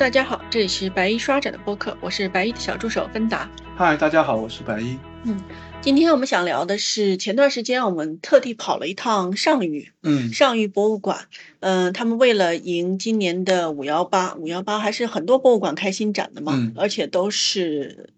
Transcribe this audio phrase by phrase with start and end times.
[0.00, 3.46] 大家好，这里是白衣刷展的播客，我是白衣的小助手芬达。
[3.76, 4.96] 嗨，大家好，我是白衣。
[5.24, 5.38] 嗯，
[5.82, 11.26] 今天我们想聊的是前段时间我们特地跑了一趟上虞，嗯上虞博物馆。
[11.60, 18.08] 嗯、他们为了迎今年的五幺八，五幺八还是很多博物馆开新展的嘛，嗯而且都是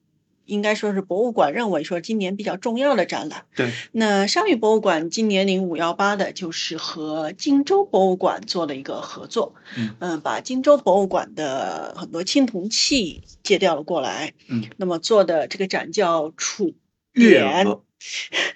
[0.44, 3.44] 应该说是博物馆认为说今年比较重要的展览。
[3.54, 10.20] 对，那商旅博物馆今年零五幺八的就是和荆州博物馆做了一个合作，嗯。
[10.22, 16.74] 把荆州博物馆的很多青铜器借调了过来，嗯，那么做的这个展叫楚
[17.12, 17.78] 越典文，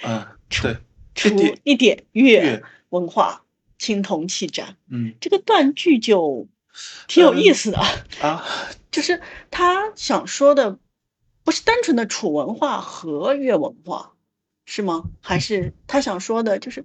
[0.03, 0.27] 嗯，
[0.63, 0.77] 对，
[1.15, 3.43] 楚一点一点越越文化
[3.79, 5.15] 青铜器展，嗯。
[5.21, 6.47] 这个断句就
[7.09, 7.79] 挺有意思的，
[8.21, 8.45] 啊，
[8.93, 10.79] 就是他想说的
[11.47, 14.15] 不是单纯的楚文化和越文化，
[14.65, 15.05] 是吗？
[15.21, 16.85] 还是他想说的就是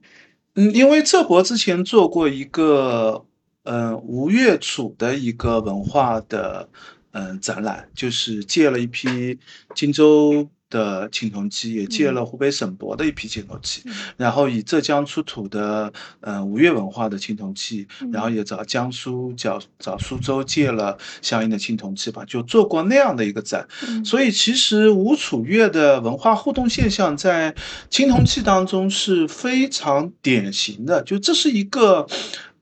[0.53, 3.25] 嗯，因为浙博之前做过一个
[3.63, 6.69] 嗯吴越楚的一个文化的
[7.13, 9.39] 嗯、展览，就是借了一批
[9.73, 23.67] 荆州的青铜器，也借了湖北省博的一批青铜器，嗯然后以浙江出土的呃吴越文化的青铜器，嗯然后也找江苏找找苏州借了相应的青铜器吧，就做过那样的一个展。
[23.87, 27.53] 嗯所以其实吴楚越的文化互动现象在
[27.91, 32.07] 青铜器当中是非常典型的，就这是一个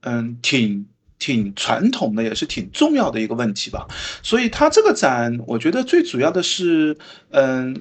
[0.02, 0.86] 嗯挺。
[1.22, 3.86] 挺传统的，也是挺重要的一个问题吧。
[4.24, 6.98] 所以它这个展，我觉得最主要的是，
[7.32, 7.76] 嗯，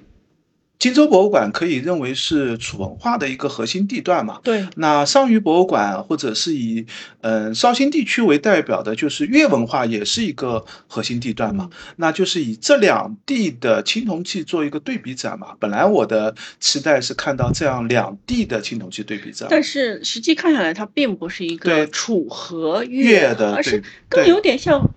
[0.79, 4.39] 荆州博物馆可以认为是楚文化的一个核心地段嘛。
[4.45, 6.87] 对那上虞博物馆或者是以
[7.23, 11.69] 嗯绍兴地区为代表的，就是越文化也是一个核心地段嘛。
[11.97, 15.49] 那就是以这两地的青铜器做一个对比展嘛。
[15.59, 24.89] 本来我的期待是看到这样两地的青铜器对比展，但是实际看下来，它并不是一个楚和越的而是更有点像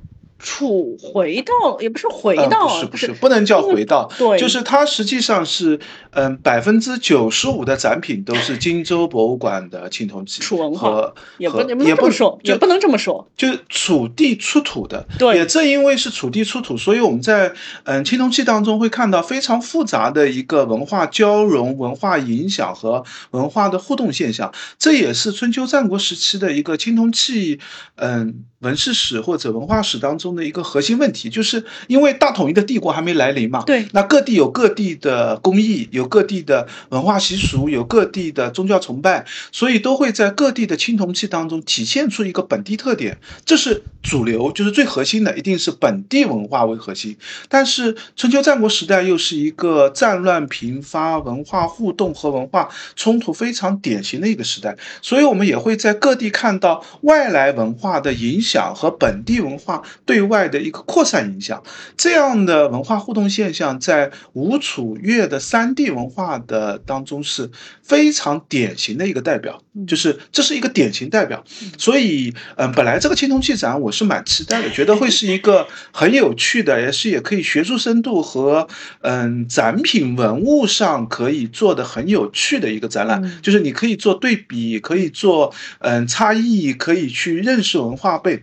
[0.42, 5.80] 楚回到，也不是回嗯到，不是不是，不能叫回到，对就是它实际上是，
[6.12, 13.28] 嗯，百分之九十五的展品都是荆州博物馆的青铜器楚文化和也不也不能这么说，就也不能这么说。
[13.38, 24.52] 就是楚地出土的，对也正因为是楚地出土，所以我们在嗯青铜器当中会看到非常复杂的一个文化交融、文化影响和文化的互动现象。
[24.80, 27.60] 这也是春秋战国时期的一个青铜器
[27.96, 47.18] 嗯文史史或者文化史当中的一个核心问题，就是因为大统一的帝国还没来临嘛，对那各地有各地的工艺，有各地的文化习俗，有各地的宗教崇拜，所以都会在各地的青铜器当中体现出一个本地特点，这是主流，就是最核心的，一定是本地文化为核心。
[47.50, 61.62] 但是春秋战国时代又是一个战乱频发、文化互动和文化冲突非常典型的一个时代，所以我们也会在各地看到外来文化的影响和本地文化对外的一个扩散影响。
[61.96, 67.50] 这样的文化互动现象，在吴楚越的三地文化的当中是
[67.84, 71.44] 非常典型的一个代表，就是这是一个典型代表。
[71.78, 78.68] 所以，嗯，本来这个青铜器展我是蛮期待的，觉得会是一个很有趣的，也是也可以学术深度和
[79.02, 88.41] 嗯展品文物上可以做的很有趣的一个展览，嗯就是你可以做对比，可以做嗯差异，可以去认识文化背。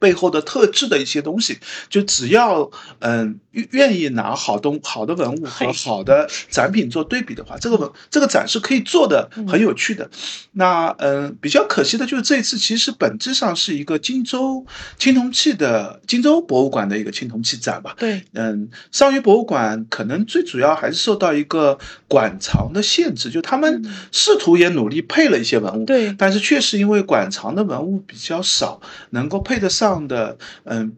[0.00, 2.68] 背后的特质的一些东西，就只要
[2.98, 10.08] 嗯愿意拿好东好的文物和好的展品做对比的话，这个文这个展是可以做的很有趣的。
[10.52, 14.64] 那嗯比较可惜的就是这一次其实本质上是一个荆州
[14.98, 17.94] 青铜器的荆州博物馆的一个青铜器展吧。
[17.98, 21.78] 对，嗯，上虞博物馆可能最主要还是受到一个
[22.08, 30.92] 馆藏的限制，就他们嗯试图也努力配了一些文物，对但是确实因为馆藏的文物比较少，能够配得上的，嗯，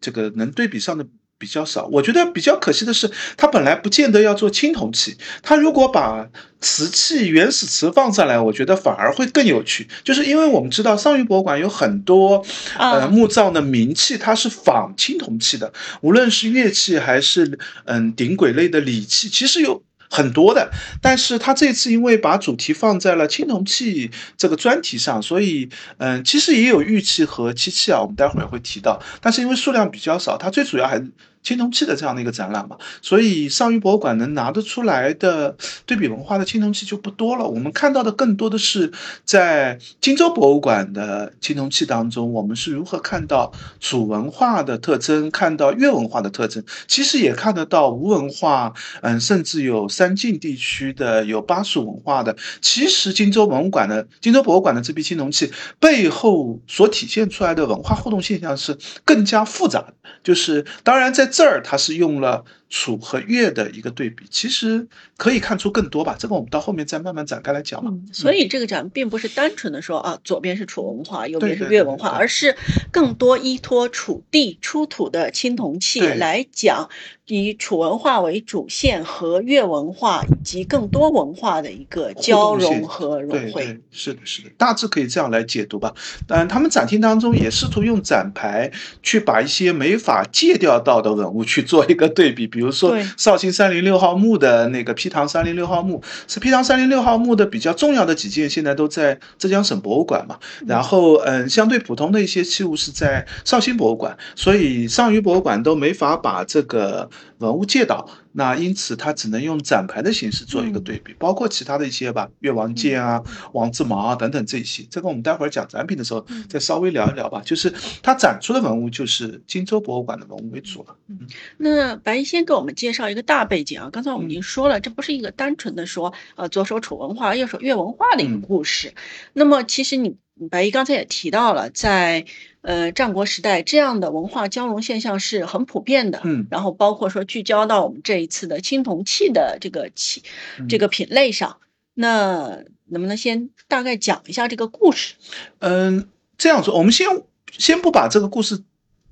[0.00, 1.06] 这个能对比上的。
[1.38, 6.28] 比较少，我觉得比较可惜的是，他本来不见得要做青铜器，他如果把
[6.60, 9.86] 瓷器、原始瓷放上来，我觉得反而会更有趣。
[10.02, 12.44] 就是因为我们知道上虞博物馆有很多
[12.78, 19.82] 呃啊墓葬的名器，它是仿青铜器的，无论是乐器还是嗯顶轨类的礼器，其实有。
[20.10, 20.70] 很多的，
[21.00, 25.68] 但是他这次因为把主题放在了青铜器这个专题上，所以
[25.98, 31.10] 嗯，其实也有玉器和漆器啊，我们待会儿也会提到，但是因为数量比较少，它最主要还是
[31.46, 35.56] 青铜器的这样的一个展览嘛，所以上虞博物馆能拿得出来的
[35.86, 37.46] 对比文化的青铜器就不多了。
[37.46, 38.90] 我们看到的更多的是
[39.24, 52.36] 在荆州博物馆的青铜器当中，我们是如何看到楚文化的特征，看到越文化的特征，其实也看得到吴文化，嗯，甚至有三晋地区的，有巴蜀文化的。
[52.60, 59.94] 其实荆州文物馆的荆州博物馆的这批青铜器背后所体现出来的文化互动现象是更加复杂的，
[60.24, 62.44] 就是当然在这儿它是用了。
[62.68, 66.16] 楚和越的一个对比，其实可以看出更多吧。
[66.18, 67.92] 这个我们到后面再慢慢展开来讲嘛。
[68.12, 72.56] 所以这个展并不是单纯的说啊，左边是楚文化，右边是越文化，而是
[72.90, 76.90] 更多依托楚地出土的青铜器来讲，
[77.26, 83.80] 以楚文化为主线和越文化以及更多文化的一个交融和融汇。
[83.92, 85.94] 是的，是的，大致可以这样来解读吧。
[86.26, 88.72] 当然，他们展厅当中也试图用展牌
[89.04, 92.55] 去把一些没法借调到的文物去做一个对比。
[92.56, 100.38] 比如说绍兴三零六号墓的那个批塘三零六号墓，是批塘三零六号墓的比较重要的几件，现在都在浙江省博物馆嘛。
[100.66, 108.08] 然后，嗯，相对普通的一些器物是在绍兴博物馆，所以上虞博物馆都没法把这个文物借到。
[108.32, 113.22] 那因此，它只能用展牌的形式做一个对比，包括其他的一些吧，越王剑啊、
[113.54, 114.86] 王字矛啊等等这些。
[114.90, 117.40] 这个我们待会儿讲展品的时候再稍微聊一聊吧。
[117.42, 117.72] 就是
[118.02, 120.94] 它展出的文物就是荆州博物馆的文物为主了。
[121.08, 121.20] 嗯，
[121.56, 123.88] 那白先给我们介绍一个大背景啊。
[123.90, 128.92] 刚才我们已经说了，这不是一个单纯的说呃左手楚文化，右手越文化的一个故事。
[129.32, 130.14] 那么其实你
[130.50, 132.26] 白一刚才也提到了，在
[132.66, 136.20] 呃，战国时代这样的文化交融现象是很普遍的。
[136.24, 140.24] 嗯，然后包括说聚焦到我们这一次的青铜器的这个器
[140.68, 141.58] 这个品类上，
[141.94, 145.14] 那能不能先大概讲一下这个故事？
[145.60, 147.22] 嗯，这样说，我们先
[147.56, 148.64] 先不把这个故事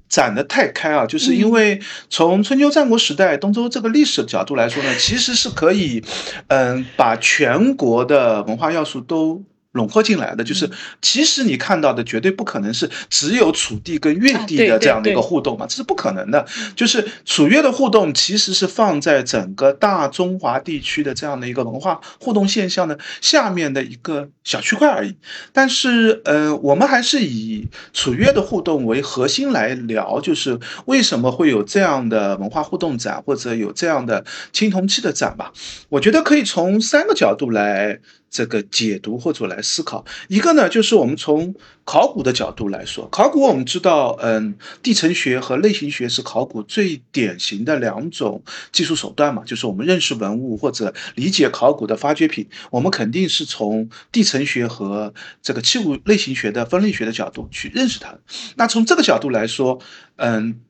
[0.09, 1.81] 展得太开啊，就是因为
[2.11, 6.03] 从春秋战国时代东周这个历史角度来说呢，其实是可以，
[6.49, 9.45] 嗯，把全国的文化要素都。
[9.75, 10.71] 笼括进来的就是，
[11.03, 16.47] 其实你看到的绝对不可能是只有楚地跟越地的这样的一个互动嘛，这是不可能的。
[16.77, 25.17] 就是楚越的互动其实是放在整个大中华地区的这样的一个文化互动现象的下面的一个小区块而已。
[25.53, 35.53] 但是，呃，我们还是以楚越的互动为核心来聊，就是为什么会有这样的文化互动展，或者有这样的青铜器的展吧？
[35.89, 37.99] 我觉得可以从三个角度来。
[38.35, 41.55] 这个解读或者来思考，一个呢，就是我们从
[41.85, 48.43] 考古的角度来说，考古我们知道，嗯，地层学和类型学是考古最典型的两种
[48.73, 58.19] 技术手段嘛，就是我们认识文物或者理解考古的发掘品，我们肯定是从地层学和这个器物类型学的分类学的角度去认识它。
[58.57, 59.79] 那从这个角度来说，
[60.17, 60.61] 嗯，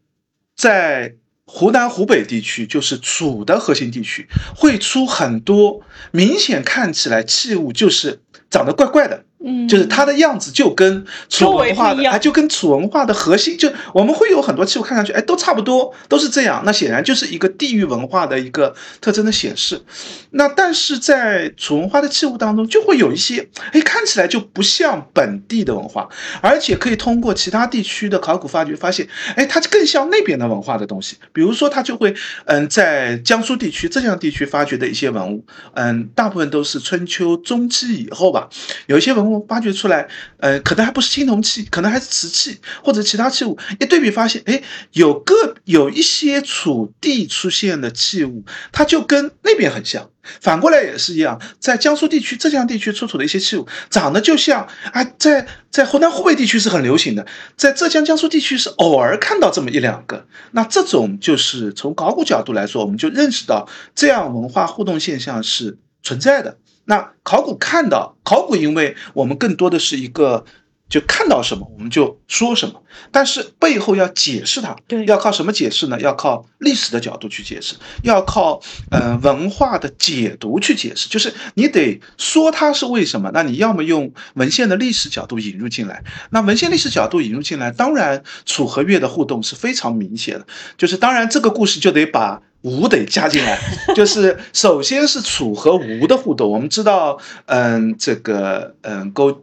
[0.55, 1.15] 在。
[1.47, 4.27] 湖南、湖北地区就是楚的核心地区，
[4.57, 8.21] 会出很多明显看起来器物就是
[8.51, 9.25] 长得怪怪的。
[9.45, 16.63] 嗯，就是它的样子就跟楚文化的，就跟楚文化的核心，就我们会有很多器物看上去，哎，都差不多，都是这样。
[16.65, 19.83] 那显然就是一个地域文化的一个特征的显示。
[20.31, 26.09] 那但是在楚文化的器物当中，就会有一些，哎，看起来就不像本地的文化，
[26.41, 29.07] 而且可以通过其他地区的考古发掘发现，
[29.37, 31.17] 哎，它更像那边的文化的东西。
[31.35, 32.15] 比如说，它就会，
[32.47, 35.45] 嗯，在江苏地区、浙江地区发掘的一些文物，
[35.75, 38.49] 嗯，大部分都是春秋中期以后吧，
[38.87, 39.34] 有一些文物。
[39.49, 40.09] 发掘出来，
[40.39, 43.59] 呃，可能还不是青铜器，可能还是瓷器或者其他器物。
[43.81, 50.11] 一对比发现，哎，有个有一些楚地出现的器物，它就跟那边很像。
[50.41, 57.27] 反过来也是一样，在江苏地区、浙江地区出土的一些器物，长得就像啊，在在湖南、湖北地区是很流行的，
[57.57, 60.27] 在浙江、江苏地区是偶尔看到这么一两个。
[60.53, 66.57] 那这种就是从考古角度来说，我们就认识到这样文化互动现象是存在的。
[66.87, 70.45] 那考古看到考古，因为我们更多的是一个，
[70.89, 75.99] 就看到什么我们就说什么，但是背后要解释它，对，要靠什么解释呢？
[75.99, 78.61] 要靠历史的角度去解释，要靠
[78.91, 83.31] 呃文化的解读去解释，就是你得说它是为什么。
[83.33, 92.43] 那你要么用文献的历史角度引入进来，那文献历史角度引入进来，当然楚和越的互动是非常明显的，就是当然这个故事就得把。
[92.65, 93.59] 吴得加进来，
[93.95, 96.51] 就是首先是楚和吴的互动。
[96.51, 99.43] 我们知道，嗯，这个，嗯，勾，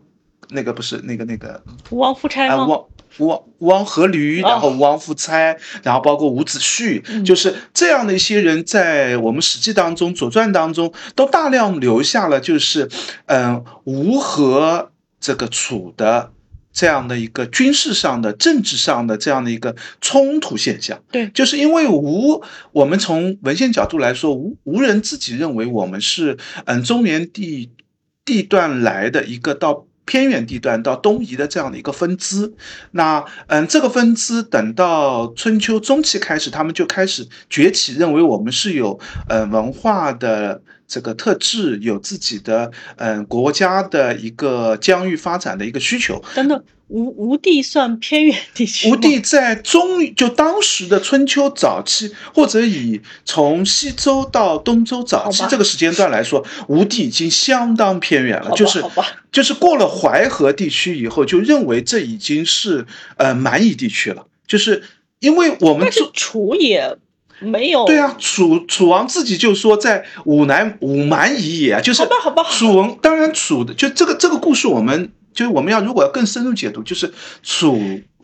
[0.49, 1.61] 那个不是那个那个
[1.91, 2.65] 吴王夫差吗？
[2.65, 2.85] 吴王
[3.19, 12.89] 吴王吴王阖闾，然后吴王夫差，然后包括伍子胥，就是这样的一些人，在我们史记当中、左传当中都大量留下了，就是，
[13.27, 16.31] 嗯，吴和这个楚的。
[16.71, 21.01] 这样的一个军事上的、政治上的这样的一个冲突现象。
[21.11, 27.71] 对，就是因为吴，我们从文献角度来说，吴吴人自己认为我们是嗯中原地
[28.25, 29.85] 地段来的一个到。
[30.03, 32.51] 偏远地段到东夷的这样的一个分支，
[32.91, 38.99] 那嗯，这个分支等到春秋中期开始，他们就开始崛起，认为我们是有
[39.29, 40.61] 呃文化的
[40.91, 46.21] 这个特质，有自己的嗯国家的一个疆域发展的一个需求。
[46.36, 46.62] 等等。
[46.93, 58.51] 吴吴地算偏远地区吴地在中，就当时的春秋早期，或者以从西周到东周早期这个时间段来说，吴地已经相当偏远了。
[58.57, 58.83] 就是
[59.31, 64.27] 就是过了淮河地区以后，就认为这已经是呃蛮夷地区了。
[64.45, 64.83] 就是
[65.19, 66.98] 因为我们楚也
[67.41, 72.43] 没有对啊，楚楚王自己就说在武南武蛮夷也，就是好吧好吧。
[72.43, 75.12] 楚王当然楚的就这个这个故事我们。
[75.33, 77.81] 就是我们要如果要更深入解读，就是楚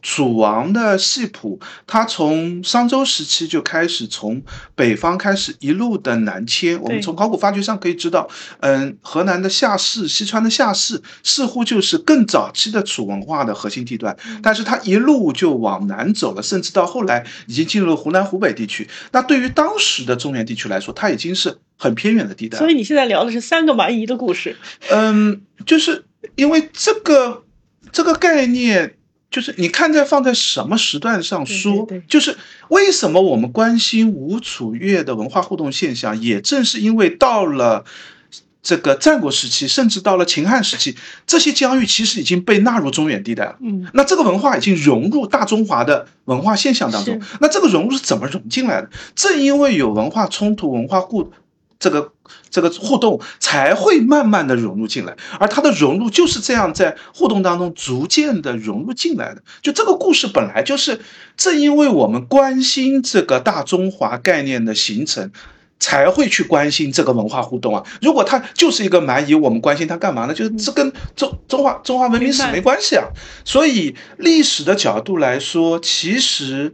[0.10, 4.42] 楚王的系谱，他从商周时期就开始从
[4.74, 6.82] 北方开始一路的南迁。
[6.82, 8.26] 我们从考古发掘上可以知道，
[8.62, 18.88] 嗯，河南的夏氏、西川的夏氏似乎就是更早期的楚文化的核心地段，但是它一路就往南走了，甚至到后来已经进入了湖南、湖北地区。
[19.12, 22.58] 那对于当时的中原地区来说，它已经是很偏远的地带。
[22.58, 24.56] 所以你现在聊的是三个蛮夷的故事。
[24.90, 26.06] 嗯，就是。
[26.36, 27.44] 因为这个
[27.92, 28.97] 这个概念，
[29.30, 32.38] 就是你看在放在什么时段上说，就是
[32.70, 37.84] 为什么我们关心吴楚越的文化互动现象，也正是因为到了
[38.64, 43.58] 这个战国时期，甚至到了秦汉时期，这些疆域其实已经被纳入中原地带了。
[43.62, 47.22] 嗯，那这个文化已经融入大中华的文化现象当中。
[47.42, 48.90] 那这个融入是怎么融进来的？
[49.14, 51.32] 正因为有文化冲突、文化互。
[51.80, 52.12] 这个
[52.50, 59.44] 这个互动才会慢慢的融入进来，而它的融入就是这样在互动当中逐渐的融入进来的。
[59.62, 61.00] 就这个故事本来就是，
[61.36, 65.32] 正因为我们关心这个大中华概念的形成，
[65.80, 67.84] 才会去关心这个文化互动啊。
[68.02, 70.34] 如果它就是一个蛮夷，我们关心它干嘛呢？
[70.34, 73.06] 就是这跟中中华中华文明史没关系啊。
[73.46, 76.74] 所以历史的角度来说，其实。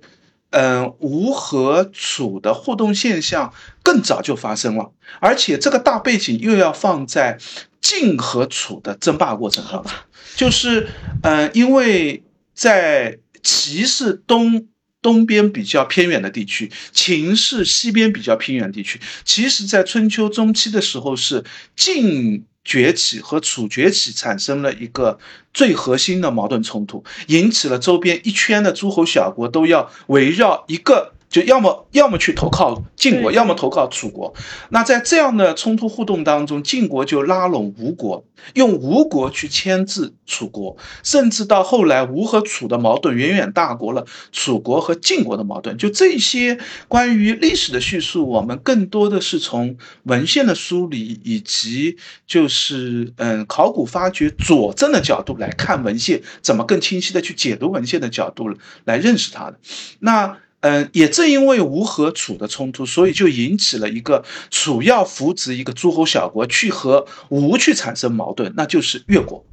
[0.54, 7.40] 嗯，吴和楚的互动现象更早就发生了，而且这个大背景又要放在
[7.82, 9.92] 晋和楚的争霸过程当中，
[10.36, 10.88] 就是
[11.24, 14.68] 嗯，因为在齐是东
[15.02, 21.44] 东边比较偏远的地区，秦是西边比较偏远地区，其实，在春秋中期的时候是
[21.76, 22.46] 晋。
[22.64, 25.20] 崛起和楚崛起产生了一个
[25.54, 31.14] 最核心的矛盾冲突，引起了周边一圈的诸侯小国都要围绕一个。
[31.34, 34.32] 就要么要么去投靠晋国，要么投靠楚国。
[34.70, 38.24] 那在这样的冲突互动当中，晋国就拉拢吴国，
[38.54, 45.76] 用吴国去牵制楚国，甚至到后来，吴和楚的矛盾远远大过了楚国和晋国的矛盾。
[45.76, 51.98] 就这些关于历史的叙述，我们更多的是从文献的梳理以及
[52.28, 59.58] 就是嗯考古发掘佐证的角度来看文献，怎么更清晰的去解读文献的角度来认识它的。
[59.98, 60.38] 那。
[60.64, 69.46] 嗯，也正因为吴和楚的冲突，所以就引起了一个楚要扶植一个诸侯小国去和吴去产生矛盾，那就是越国，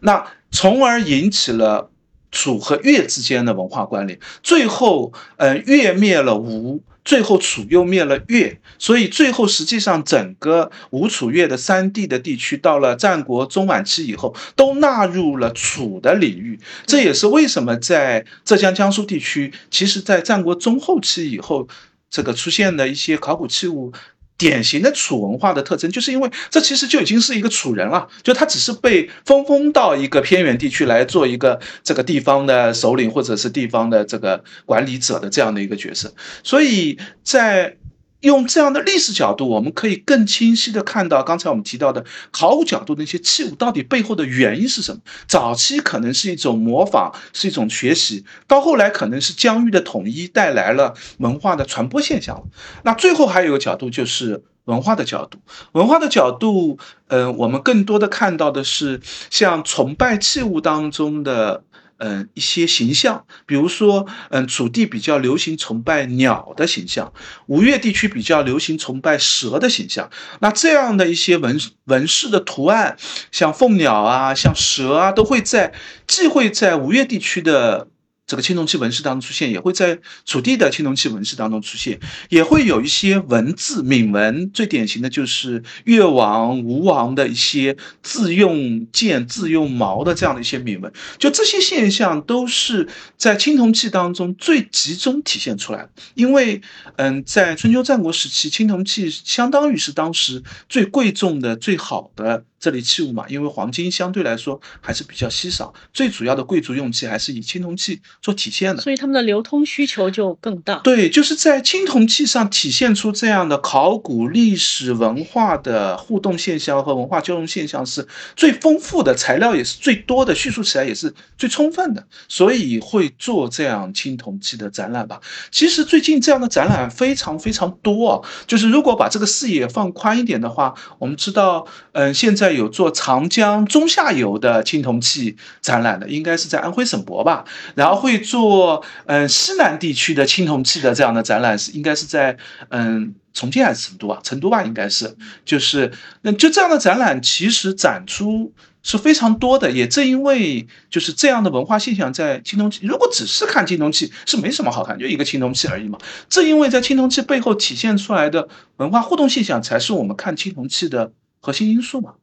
[0.00, 1.90] 那从而引起了
[2.30, 6.82] 楚和越之间的文化关联，最后，嗯，越灭了吴。
[7.04, 16.60] 最后楚又灭了越，所以最后实际上整个吴楚越的三地的地区，到了战国中晚期以后，都纳入了楚的领域。
[16.84, 21.66] 这也是为什么在浙江、江苏地区，其实在战国中后期以后，
[22.10, 23.90] 这个出现的一些考古器物。
[24.38, 37.76] 典型的楚文化的特征，就是因为这其实就已经是一个楚人了，就他只是被分封到一个偏远地区来做一个这个地方的首领或者是地方的这个管理者的这样的一个角色，所以在。
[38.20, 45.00] 用这样的历史角度，我们可以更清晰的看到刚才我们提到的考古角度那些器物到底背后的原因是什么。
[45.26, 52.42] 早期可能是一种模仿，是一种学习，到后来可能是疆域的统一带来了文化的传播现象。
[52.82, 55.38] 那最后还有一个角度就是文化的角度，
[55.72, 61.62] 文化的角度，嗯，我们更多的看到的是像崇拜器物当中的。
[61.98, 67.12] 嗯，一些形象，比如说，嗯，楚地比较流行崇拜鸟的形象，
[67.46, 70.08] 吴越地区比较流行崇拜蛇的形象。
[70.40, 72.96] 那这样的一些纹纹饰的图案，
[73.32, 75.74] 像凤鸟啊，像蛇啊，都会在
[76.06, 77.88] 既会在吴越地区的
[78.28, 90.92] 这个青铜器纹饰当中出现，也会在楚地的青铜器纹饰当中出现，也会有一些文字铭文，最典型的就是越王、吴王的一些自用剑、自用矛的这样的一些铭文。
[91.16, 95.90] 就这些现象都是在青铜器当中最集中体现出来的。
[96.12, 96.60] 因为，
[96.96, 102.44] 嗯，在春秋战国时期，青铜器相当于是当时最贵重的、最好的。
[102.60, 110.80] 这类器物嘛，因为黄金相对来说还是比较稀少，最主要的贵族用器还是以青铜器做体现的，所以他们的流通需求就更大。
[110.82, 118.06] 对，就是在青铜器上体现出这样的考古、历史文化的互动现象和文化交融现象是
[118.36, 125.20] 最丰富的，材料也是最多的，叙述起来也是最充分的，所以会做这样青铜器的展览吧。
[125.52, 132.48] 其实最近这样的展览非常非常多啊，就是如果把这个视野放宽一点的话，我们知道，嗯，现在。
[132.48, 137.44] 有做长江中下游的青铜器展览的，应该是在安徽省博吧。
[137.74, 142.36] 然后会会做嗯西南地区的青铜器的这样的展览，是应该是在
[142.70, 144.18] 嗯重庆还是成都啊？
[144.22, 145.14] 成都吧，应该是。
[145.44, 149.70] 就是那就这样的展览，其实展出是非常多的。
[149.70, 155.98] 也正因为就是这样的文化现象，在青铜器，如果只是看青铜器是没什么好看，就一个青铜器而已嘛。
[156.30, 158.48] 正因为在青铜器背后体现出来的
[158.78, 162.14] 文化互动现象，才是我们看青铜器的核心因素嘛。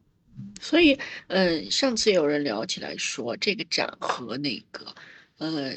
[0.60, 4.86] 所以，嗯，上次有人聊起来说，这个展和那个，
[5.40, 5.74] 呃。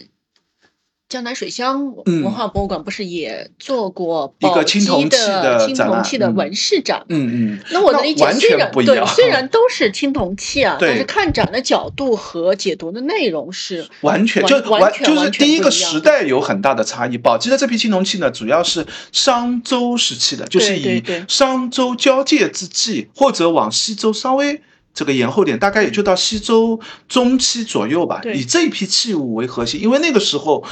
[1.09, 7.03] 江南水乡文化博物馆不是也做过一个青铜器的青铜器的纹饰展？
[7.09, 7.61] 嗯嗯。
[7.71, 17.17] 那我的理解虽然对，虽然都是青铜器啊，但是看展的角度和解读的内容是完全就完就是第一个时代有很大的差异。
[17.17, 24.61] 宝鸡的这批青铜器呢，主要是商周时期的，就是以商周交界之际，或者往西周稍微
[24.95, 26.79] 这个延后点，大概也就到西周
[27.09, 30.65] 中期左右吧，以这一批器物为核心，因为那个时候。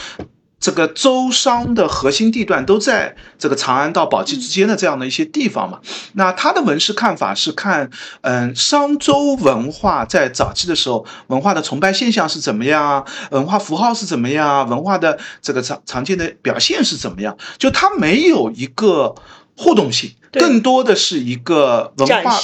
[0.58, 5.78] 这个周商的核心地段都在这个长安到宝鸡之间的这样的一些地方嘛。
[6.14, 7.90] 那他的文史看法是看，
[8.22, 17.36] 嗯，商周文化在早期的时候，文化的崇拜现象是怎么样啊，文化符号是怎么样啊，文化的这个常常见的表现是怎么样。
[17.58, 19.14] 就它没有一个
[19.58, 22.40] 互动性，更多的是一个文化。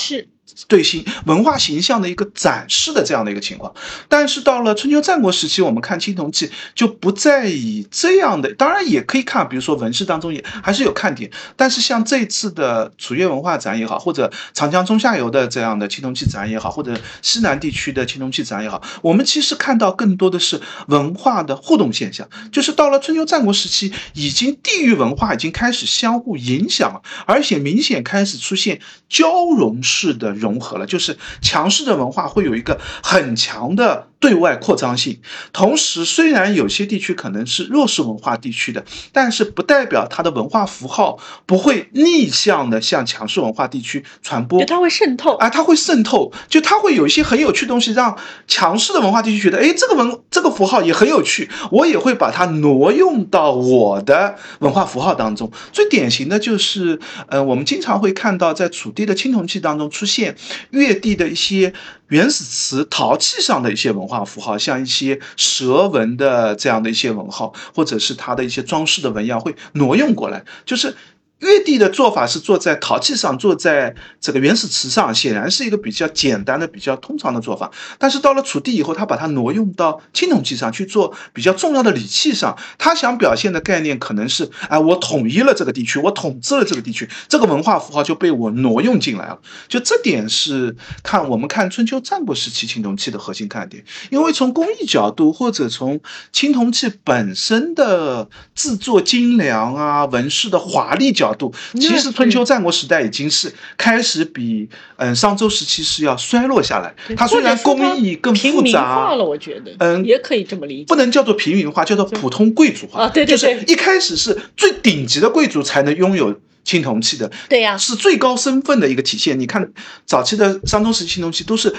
[0.68, 3.73] 对形文化形象的一个展示的这样的一个情况，
[4.09, 30.32] 但是到了春秋战国时期，我们看青铜器就不再以这样的，当然也可以看，比如说纹饰当中也还是有看点，但是像这次的楚越文化展也好，或者长江中下游的这样的青铜器展也好，或者西南地区的青铜器展也好，我们其实看到更多的是文化的互动现象，就是到了春秋战国时期，已经地域文化已经开始相互影响了，而且明显开始出现交融式的。
[30.43, 34.12] 融合了，就是强势的文化会有一个很强的。
[34.23, 35.19] 对外扩张性，
[35.52, 55.50] 同时虽然有些地区可能是弱势文化地区的，但是不代表它的文化符号不会逆向的向强势文化地区传播，它会渗透啊，它会渗透，就它会有一些很有趣的东西，让强势的文化地区觉得，哎，这个文这个符号也很有趣，我也会把它挪用到我的文化符号当中。
[55.73, 60.37] 最典型的就是，呃，我们经常会看到在楚地的青铜器当中出现
[60.71, 61.73] 越地的一些。
[62.13, 70.95] 原始瓷陶器上的一些文化符号，像一些蛇纹的这样的一些文号，或者是它的一些装饰的纹样，会挪用过来，就是。
[71.43, 77.69] 越地的做法是做在陶器上，做在这个原始瓷上，显然是一个比较简单的、比较通常的做法。
[77.99, 82.57] 但是到了楚地以后，他把它挪用到青铜器上去做比较重要的礼器上。
[82.78, 89.39] 他想表现的概念可能是：哎，我统一了这个地区，我统治了这个地区，这个文化符号就被我挪用进来了。
[89.67, 93.85] 就这点是看我们看春秋战国时期青铜器的核心看点。
[94.11, 96.00] 因为从工艺角度，或者从
[96.31, 101.31] 青铜器本身的制作精良啊、纹饰的华丽角。
[101.34, 106.95] 度其实春秋战国时代已经是开始比嗯商周时期是要衰落下来。
[107.16, 113.04] 它虽然工艺更复杂了，我觉得嗯也可以这么理解，不能叫做平民化，叫做普通贵族化。
[113.04, 119.38] 啊，对对对，就是一开始是最顶级的贵族才能拥有青铜器的，对呀，是最高身份的一个体现。
[119.38, 119.73] 你看
[120.06, 121.75] 早期的商周时期青铜器都是。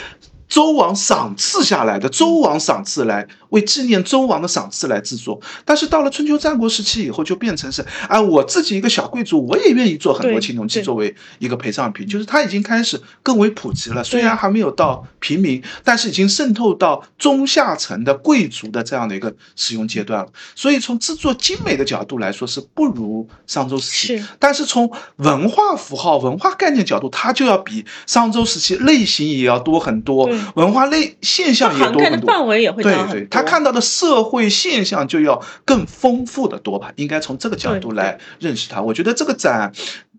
[0.50, 14.04] 周王赏赐下来的，周王赏赐来为纪念周王的赏赐来制作，但是到了春秋战国时期以后，就变成是啊，我自己一个小贵族，我也愿意做很多青铜器作为一个陪葬品，就是它已经开始更为普及了。
[14.04, 20.32] 虽然还没有到平民，但是已经渗透到中下层的贵族的这样的一个使用阶段了。
[20.56, 24.24] 所以从制作精美的角度来说，是不如商周时期。
[24.40, 30.28] 但是从文化符号、文化概念角度，它就要比商周时期类型也要多很多。
[30.56, 33.14] 文化类现象也多很多，范围也会大很多。
[33.14, 36.92] 对对，他看到的社会现象就要更丰富的多吧？
[36.96, 38.82] 应该从这个角度来认识它。
[38.82, 39.72] 我觉得这个展。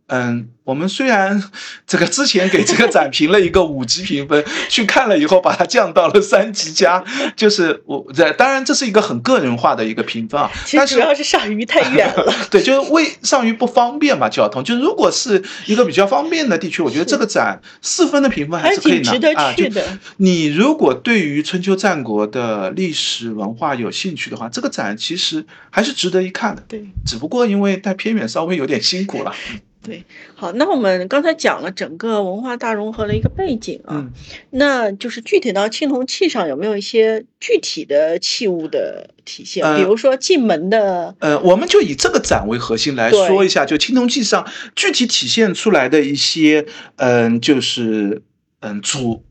[0.08, 1.42] 嗯，我们虽然
[1.86, 7.02] 这个之前给这个展评了一个五级评分，去看了以后把它降到了三级加，
[7.34, 10.50] 就是我在当然这是一个很个人化的一个评分啊。
[10.66, 12.34] 其实主要是上虞太远了。
[12.50, 14.62] 对，就是为上虞不方便嘛，交通。
[14.62, 19.54] 就如果是一个比较方便的地区，我觉得这个展四分的评分还是可以拿啊。
[19.54, 19.64] 就
[20.18, 26.62] 你如果对于春秋战国的历史文化有兴趣的话，这个展其实还是值得一看的。
[26.68, 29.34] 对，只不过因为太偏远，稍微有点辛苦了。
[29.84, 30.02] 对，
[30.34, 34.10] 好，那我们刚才讲了整个文化大融合的一个背景啊，
[34.50, 39.62] 那就是具体到青铜器上有没有一些具体的器物的体现？
[39.76, 46.64] 比如说进门的，呃，我们就以这个展为核心来说一下，就青铜器上具体体现出来的一些，
[46.96, 48.22] 嗯，就是
[48.60, 49.22] 嗯主。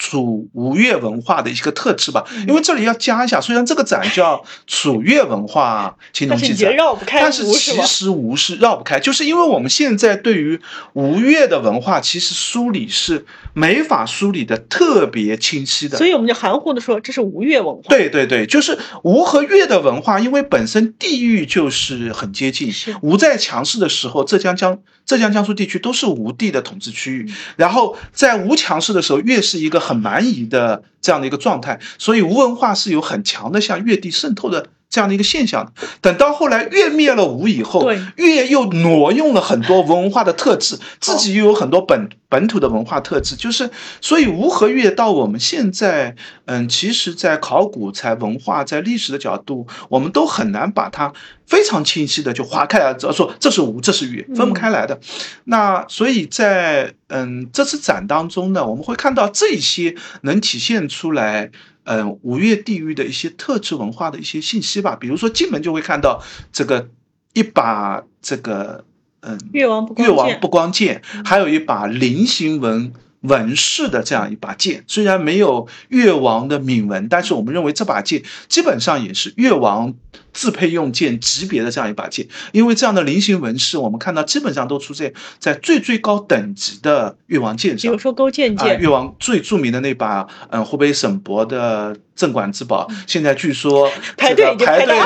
[0.00, 6.74] 楚吴越文化的一个特质吧，因为这里要加一下，虽然这个展叫楚越文化青铜器展，
[7.06, 10.58] 但是其实吴是绕不开，就是因为我们现在对于
[10.94, 17.82] 吴越的文化，其实梳理是没法梳理的特别清晰的，所以我们就含糊的说这是吴越文化。
[17.90, 24.78] 对对对，就是吴和越的文化，因为本身地域就是很接近，吴在强势的时候，浙江江。
[25.06, 34.68] 浙江、江苏地区都是吴地的统治区域，然后在吴强势的时候，越是一个很蛮夷的这样的一个状态，所以吴文化是有很强的向越地渗透的。
[34.90, 51.12] 这样的一个现象，等到后来越灭了吴以后，越又挪用了很多文化的特质，自己又有很多本本土的文化特质，就是所以吴和越到我们现在，嗯，其实，在考古、在文化、在历史的角度，我们都很难把它
[51.46, 54.98] 非常清晰的就划开来，说这是吴，这是越，分不开来的。
[55.44, 61.52] 那所以在嗯这次展当中呢，我们会看到这些能体现出来。
[61.90, 66.22] 嗯，吴越地域的一些特质文化的一些信息吧，比如说进门就会看到
[66.52, 66.88] 这个
[67.32, 68.84] 一把这个
[69.22, 79.94] 嗯越王不越王不光剑，还有一把菱形纹纹饰的这样一把剑，虽然没有越王的铭文，但是我们认为这把剑基本上也是越王。
[80.32, 87.90] 自配用剑级别的这样一把剑，因为这样的菱形纹饰，我们看到基本上都出现在最最高等级的越王剑上。
[87.90, 94.96] 比如说勾践剑，越王最著名的那把，嗯，湖北省博的镇馆之宝，现在据说排队排队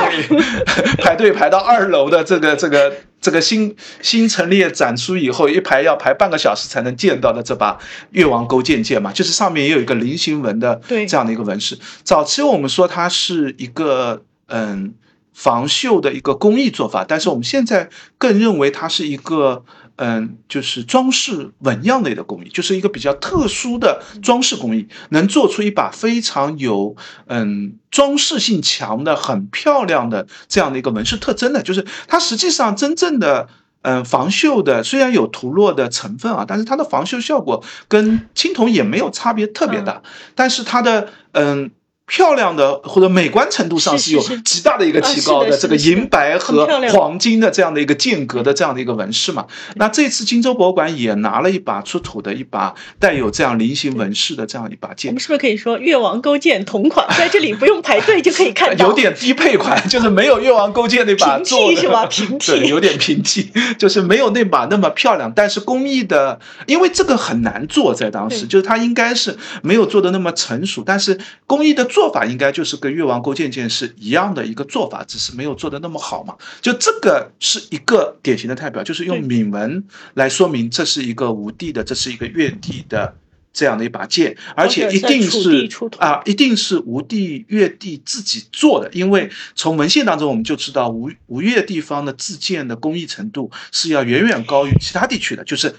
[1.00, 2.92] 排队排到二楼的这个这个
[3.24, 7.78] 这个新新陈列展出以后，一排要排半个小时才能见到的这把
[8.10, 11.78] 越王勾践剑嘛，就是上面也有一个菱形纹的这样的一个纹饰。
[12.02, 14.94] 早期我们说它是一个嗯。
[15.36, 19.64] 防锈的一个工艺做法，但是我们现在更认为它是一个，
[19.96, 33.48] 嗯，就是装饰纹样类的工艺，就是一个比较特殊的装饰工艺，能做出一把非常有，嗯，装饰性强的、很漂亮的这样的一个纹饰特征的，就是它实际上真正的，
[33.82, 40.02] 嗯，防锈的虽然有涂落的成分啊，但是它的防锈效果跟青铜也没有差别特别大，
[40.34, 41.70] 但是它的，嗯。
[42.06, 49.46] 漂亮的或者美观程度上是有极大的一个提高的，这个银白和黄金的这样的一个间隔的这样的一个纹饰嘛。
[49.76, 55.10] 那这次荆州博物馆也拿了一把出土的一把带有这样菱形纹饰的这样一把剑。
[55.10, 58.84] 我们是不是可以说越王勾践同款，在这里不用排队就可以看到？
[58.88, 62.04] 有点低配款，就是没有越王勾践那把做的是吧？
[62.12, 65.32] 平替，对，有点平替， 就是没有那把那么漂亮。
[65.34, 71.88] 但是工艺的，因为这个很难做，在当时就是它应该是没有做的那么成熟，但是工艺的。
[71.94, 76.34] 做法应该就是跟越王勾践剑是一样的一个做法，只是没有做的那么好嘛。
[76.60, 83.14] 就这个是一个典型的代表，就是用铭文来说明这是一个吴地的，这是一个越地的
[83.52, 95.76] 这样的一把剑，而且一定是啊，一定是吴地越地自己做的，因为从文献当中我们就知道吴吴越地方的自建的工艺程度是要远远高于其他地区的，就是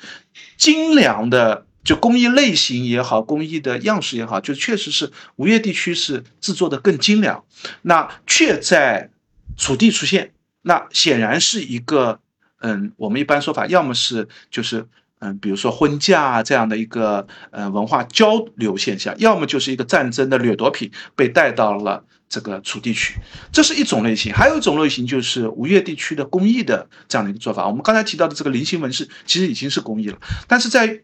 [0.56, 1.65] 精良的。
[1.86, 7.45] 就工艺类型也好，工艺的样式也好，就确实是吴越地区是制作的更精良，
[7.84, 9.12] 那却在
[9.56, 12.19] 楚地出现，那显然是一个，
[12.60, 14.88] 嗯，我们一般说法，要么是就是，
[15.19, 23.13] 嗯，比如说婚嫁这样的一个，呃，文化交流现象，要么就是一个战争的掠夺品被带到了这个楚地区，
[23.52, 27.67] 这是一种类型，还有一种类型就是吴越地区的工艺的这样的一个做法。
[27.67, 30.17] 我们刚才提到的这个菱形纹饰，其实已经是工艺了，
[30.48, 31.04] 但是在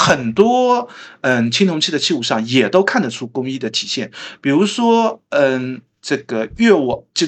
[0.00, 0.88] 很多
[1.20, 4.10] 嗯青铜器的器物上也都看得出工艺的体现，
[4.40, 7.26] 比如说嗯这个越王就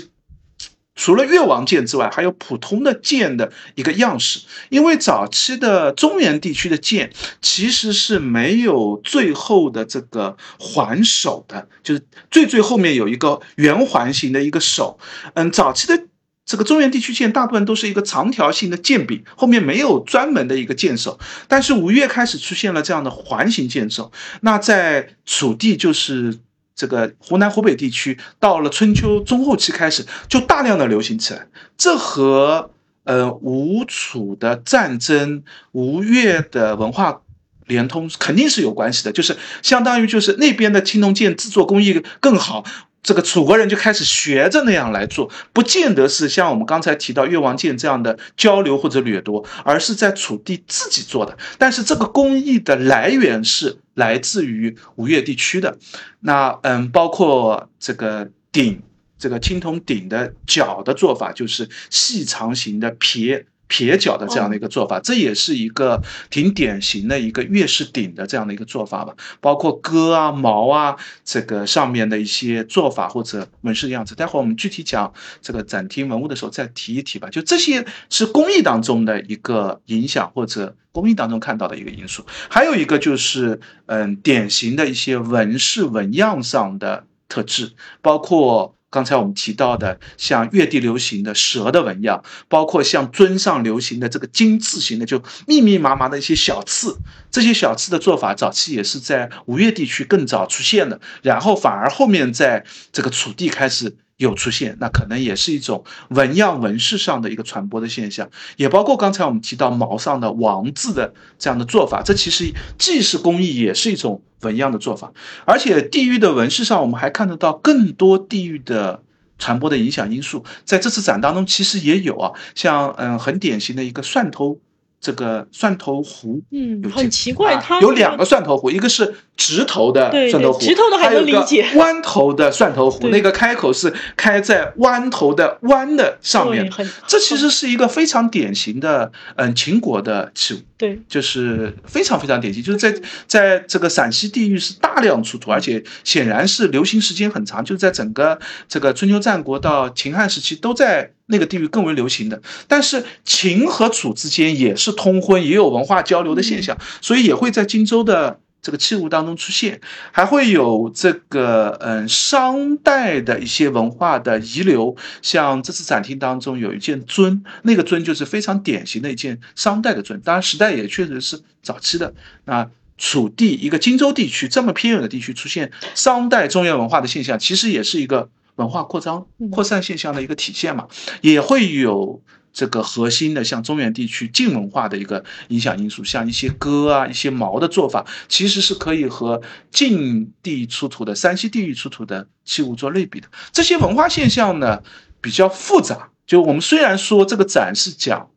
[0.94, 4.40] 除了越王剑之外，还有普通的剑的一个样式。
[4.70, 14.98] 因为早期的中原地区的剑其实是没有最后的这个环手的，就是最最后面有一个圆环形的一个手。
[15.34, 16.06] 嗯，早期的
[16.44, 21.18] 这个中原地区剑大部分都是一个长条形的剑柄，后面没有专门的一个剑首。
[21.48, 24.12] 但是吴越开始出现了这样的环形剑首。
[24.40, 26.38] 那在楚地就是。
[26.74, 32.70] 这个湖南、湖北地区到了春秋中后期开始就大量的流行起来，这和
[33.04, 37.20] 呃吴楚的战争、吴越的文化
[37.66, 42.64] 联通肯定是有关系的，就是相当于就是那边的青铜剑制作工艺更好。
[43.02, 51.36] 这个楚国人就开始学着那样来做，不见得是像我们刚才提到越王剑这样的交流或者掠夺，而是在楚地自己做的。
[51.58, 55.76] 但是这个工艺的来源是来自于吴越地区的。
[56.20, 58.80] 那嗯，包括这个鼎，
[59.18, 63.46] 这个青铜鼎的角的做法，就是细长型的撇。
[63.72, 69.14] 撇角的这样的一个做法，这也是一个挺典型的一个月式鼎的这样的一个做法吧。
[69.40, 77.30] 包括戈啊、矛啊，这个上面的一些做法或者纹饰的样子，待会儿我们具体讲这个展厅文物的时候再提一提吧。
[77.30, 82.26] 就这些是工艺当中的一个影响，或者工艺当中看到的一个因素。
[82.50, 88.74] 还有一个就是，嗯，典型的一些纹饰纹样上的特质，包括。
[88.92, 96.98] 刚才我们提到的，像越地流行的蛇的纹样，包括像尊上流行的这个金刺形的，就密密麻麻的一些小刺，
[97.30, 103.96] 这些小刺的做法，早期也是在吴越地区更早出现的，然后反而后面在这个楚地开始。
[104.16, 115.12] 有出现，那可能也是一种纹样纹饰上的一个传播的现象，也包括刚才我们提到毛上的王字的这样的做法，这其实既是工艺，也是一种纹样的做法。
[115.44, 119.02] 而且地域的纹饰上，我们还看得到更多地域的
[119.38, 124.60] 传播的影响因素，在这次展当中其实也有啊，像嗯很典型的一个蒜头。
[125.02, 136.70] 这个蒜头壶，嗯，很奇怪，它有两个蒜头壶，一个是直头的蒜头壶，直头的还能理解， 弯头的蒜头壶，那个开口是开在弯头的弯的上面，
[137.08, 142.94] 这其实是一个非常典型的，嗯，秦国的器物，对，就是非常非常典型，就是在
[143.26, 148.38] 在这个陕西地域是大量出土，而且显然是流行时间很长，就在整个
[148.68, 151.10] 这个春秋战国到秦汉时期都在。
[151.32, 159.80] 那个地域更为流行的，但是秦和楚之间也是通婚，也有文化交流的现象，所以也会在荆州的这个器物当中出现，
[160.12, 172.12] 还会有这个嗯商代的一些文化的遗留，像这次展厅当中有一件尊，那个尊就是非常典型的一件商代的尊，当然时代也确实是早期的。
[172.44, 172.68] 那
[172.98, 178.28] 楚地一个荆州地区这么偏远的地区出现商代中原文化的现象，其实也是一个。
[178.62, 180.86] 文化扩张、扩散现象的一个体现嘛，
[181.20, 182.22] 也会有
[182.52, 193.28] 这个核心的，像中原地区晋文化的一个影响因素，像一些戈啊、一些矛的做法，其实是可以和晋地出土的山西地域出土的器物做类比的。
[193.52, 194.82] 这些文化现象呢
[195.20, 198.28] 比较复杂，就我们虽然说这个展是讲。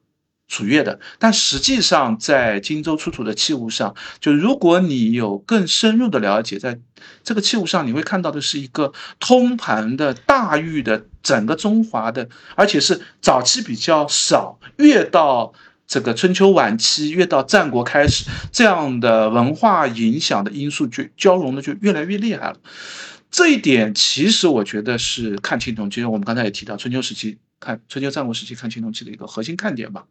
[0.47, 6.79] 楚越的，但实际上在荆州出土的器物上，就如果你有更深入的了解，在
[7.23, 15.53] 这个器物上，你会看到的是一个通盘的大域的整个中华的，而且是早期比较少，越到
[15.87, 22.57] 这个春秋晚期，越到战国开始，这样的文化影响的因素就交融的就越来越厉害了。
[23.31, 30.07] 这一点其实我觉得是看青铜，其实我们刚才也提到春秋时期看春秋战国时期看青铜器的一个核心看点吧。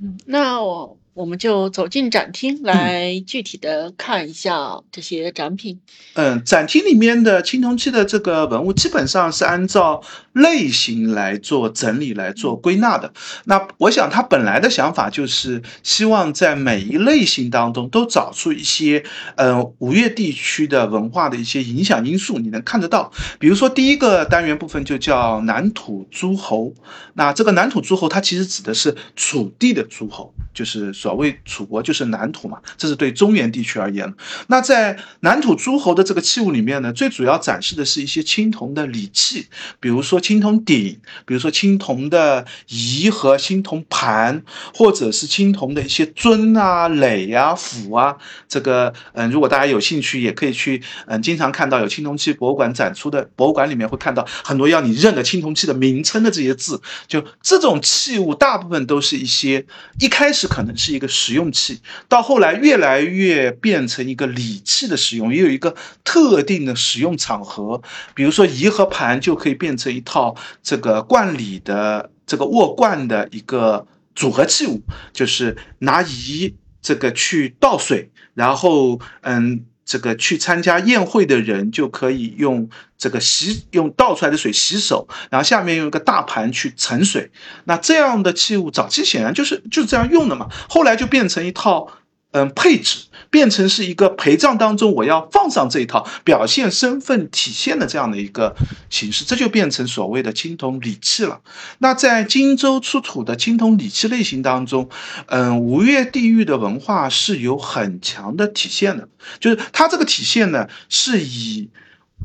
[0.00, 5.80] 嗯，那我我们就走进展厅来具体的看一下这些展品。
[6.14, 10.00] 嗯，展厅里面的青铜器的这个文物基本上是按照
[10.32, 13.12] 类型来做整理、来做归纳的。
[13.46, 19.02] 那我想他本来的想法就是希望在每一类型当中都找出一些，
[19.34, 23.12] 呃，吴越地区的文化的一些影响因素，你能看得到。
[23.40, 26.72] 比如说第一个单元部分就叫南土诸侯，
[27.14, 29.84] 那这个南土诸侯它其实指的是楚地的。
[29.88, 34.14] 诸侯就是所谓楚国，就是南土嘛，这是对中原地区而言。
[34.48, 39.46] 那在南土诸侯的这个器物里面呢，最主要展示的是一些青铜的礼器，
[39.80, 44.42] 比如说青铜鼎，比如说青铜的仪和青铜盘，
[44.74, 48.14] 或者是青铜的一些尊啊、垒啊、斧啊。
[48.46, 56.82] 这个嗯，如果大家有兴趣，也可以去嗯，经常看到有青铜器博物馆展出的博物馆里面会看到很多要你认的青铜器的名称的这些字。
[57.06, 59.64] 就这种器物，大部分都是一些。
[59.98, 67.80] 一开始可能是一个实用器，到后来越来越变成一个礼器的使用，也有一个特定的使用场合，
[68.14, 74.82] 比如说仪和盘就可以变成一套这个冠礼的这个握罐的一个组合器物，
[75.12, 79.64] 就是拿仪这个去倒水，然后嗯。
[79.88, 87.30] 这个去参加宴会的人就可以用这个洗用倒出来的水洗手，然后下面用一个大盘去盛水。
[87.64, 91.90] 那这样的器物早期显然就是就是这样用的嘛，后来就变成一套。
[92.30, 98.54] 嗯，配置变成是一个陪葬当中，我要放上这一套表现身份体现的这样的一个
[98.90, 101.40] 形式，这就变成所谓的青铜礼器了。
[101.78, 104.88] 那在荆州出土的青铜礼器类型当中，
[105.26, 109.08] 嗯，吴越地域的文化是有很强的体现的，
[109.40, 111.68] 就是它这个体现呢是以。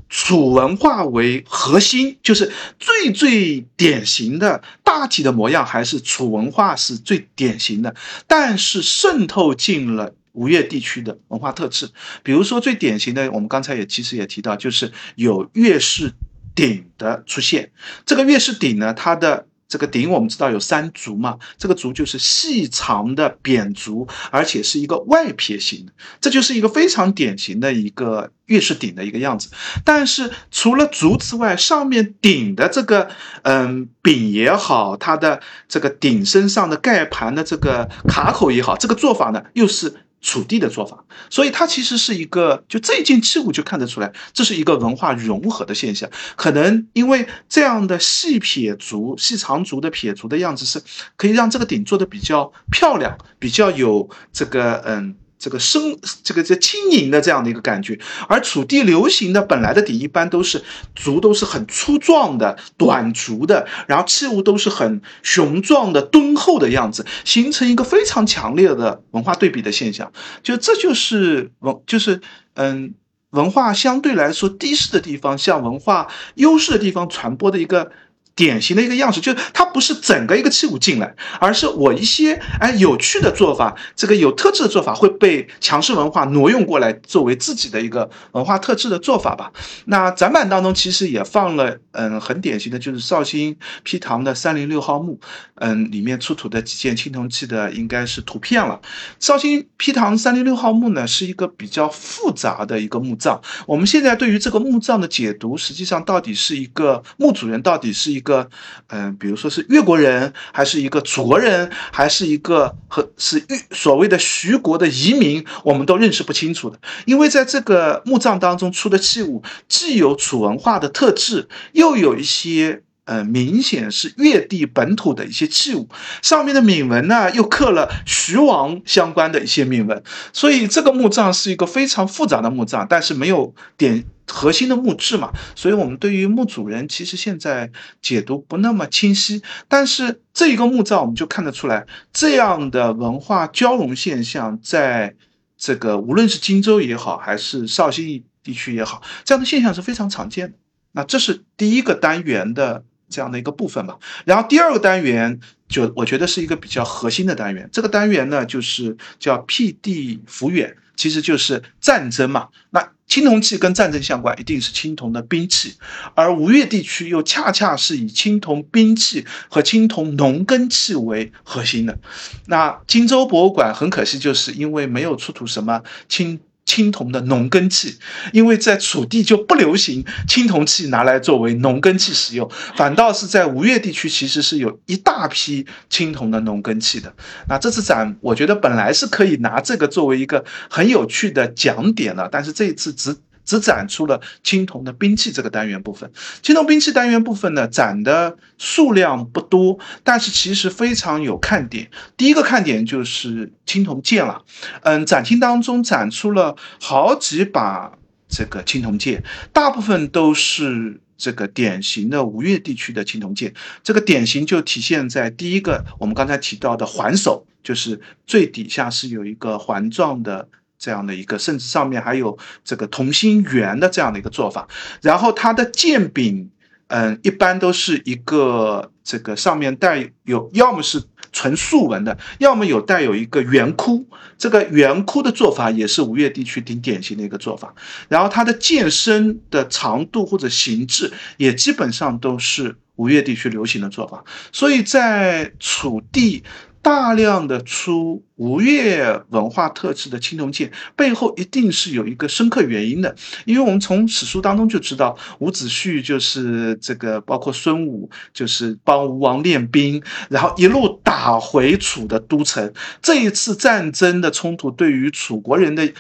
[0.10, 7.96] 楚文化为核心，就是最最典型的大体的模样，还是楚文化是最典型的。
[8.28, 11.90] 但是渗透进了吴越地区的文化特质，
[12.22, 16.14] 比如说最典型的，我们刚才也其实也提到，就是有月式
[16.54, 17.72] 鼎的出现。
[18.06, 19.48] 这个月式鼎呢，它的。
[19.66, 25.92] 这个鼎我们知道有三足嘛，这个足就是细长的扁足，而且是一个外撇形的，
[26.22, 29.50] 这就是一个非常典型的一个月式鼎的一个样子。
[29.84, 33.10] 但是除了足之外，上面顶的这个
[33.42, 40.03] 嗯柄也好，它的这个鼎身上的盖盘的这个卡口也好，这个做法呢又是。
[40.24, 46.10] 楚地的做法，所以它其实是一个，就这一件器物就看得出来，这是一个文化融合的现象。
[46.36, 50.82] 可能因为这样的细撇足、细长足的撇足的样子，是
[51.18, 55.16] 可以让这个鼎做的比较漂亮，比较有这个嗯。
[55.44, 60.64] 这个生这个这轻盈的这样的一个感觉，而楚地流行的本来的底一般都是
[60.96, 70.10] 足都是很粗壮的短足的，然后器物都是很雄壮的敦厚的样子，形成一个非常强烈的文化对比的现象。
[70.42, 72.22] 就这就是文就是
[72.54, 72.94] 嗯
[73.32, 77.92] 文化相对来说低势的地方向文化优势的地方传播的一个。
[78.36, 89.52] 典型的一个样式，就是它不是整个一个器物进来，而是我一些哎有趣的做法，这个有特质的做法会被强势文化挪用过来，作为自己的一个文化特质的做法吧。
[89.86, 95.20] 那展板当中其实也放了，嗯，很典型的就是绍兴批塘的三零六号墓，
[95.56, 98.82] 嗯，里面出土的几件青铜器的应该是图片了。
[99.20, 108.23] 绍兴批塘三零六号墓呢是一个比较复杂的一个墓葬，我们现在对于这个墓葬的解读，实际上到底是一个墓主人到底是一。
[108.24, 108.50] 一个，
[108.88, 116.80] 嗯，比如说是越国人，还是一个楚国人，还是一个和是越所谓的徐国的移民，我们都认识不清楚的。
[117.06, 125.90] 因为在这个墓葬当中出的器物，既有楚文化的特质，又有一些，呃，明显是越地本土的一些器物，
[126.22, 134.06] 上面的铭文呢，又刻了徐王相关的一些铭文，所以这个墓葬是一个非常复杂的墓葬，但是没有点。
[134.28, 139.42] 核心的墓志嘛，所以我们对于墓主人其实现在解读不那么清晰。
[139.68, 145.16] 但是这一个墓葬，我们就看得出来，这样的文化交融现象，在
[145.58, 150.58] 这个无论是荆州也好，还是绍兴地区也好，这样的现象是非常常见的。
[150.94, 153.98] 那这是第一个单元的这样的一个部分吧。
[154.26, 157.68] 然后第二个单元，就我觉得是一个比较核心的单元。
[157.72, 162.50] 这个单元呢，就是叫辟地抚远，其实就是战争嘛。
[162.70, 165.76] 那青铜器跟战争相关，一定是青铜的兵器，
[166.16, 172.00] 而吴越地区又恰恰是以青铜兵器和青铜农耕器为核心的。
[172.48, 176.40] 那荆州博物馆很可惜，就是因为没有出土什么青。
[176.66, 177.98] 青铜的农耕器，
[178.32, 187.14] 因为在楚地就不流行青铜器拿来作为农耕器使用，反倒是在吴越地区其实是有一大批青铜的农耕器的。
[187.48, 193.18] 那这次展，我觉得本来是可以拿这个作为一个很有趣的讲点的，但是这一次只。
[193.46, 201.90] 只展出了青铜的兵器这个单元部分，青铜兵器单元部分呢，展的数量不多，但是其实非常有看点。
[202.16, 204.44] 第一个看点就是青铜剑了，
[204.84, 213.54] 嗯，展厅当中展出了好几把这个青铜剑，大部分都是这个典型的吴越地区的青铜剑。
[213.84, 220.48] 这个典型就体现在第一个，我们刚才提到的环首，就是最底下是有一个环状的。
[220.84, 224.68] 这样的一个，甚至上面还有这个同心圆的这样的一个做法，
[225.02, 226.50] 然后它的剑柄，
[226.88, 234.06] 嗯，一般都是一个这个上面带有，要么是纯竖纹的，要么有带有一个圆箍，
[234.38, 237.74] 这个圆箍的做法也是吴越地区挺典型的一个做法。
[238.10, 246.44] 然后它的剑身的长度或者形制也基本上都是吴越地区流行的做法，所以在楚地。
[246.84, 253.16] 大量的出吴越文化特质的青铜剑，背后一定是有一个深刻原因的。
[253.46, 262.74] 因为我们从史书当中就知道，伍子胥就是这个，包括孙武就是帮吴王练兵，然后一路打回楚的都城。
[263.02, 265.92] 这一次战争的冲突对于楚国人的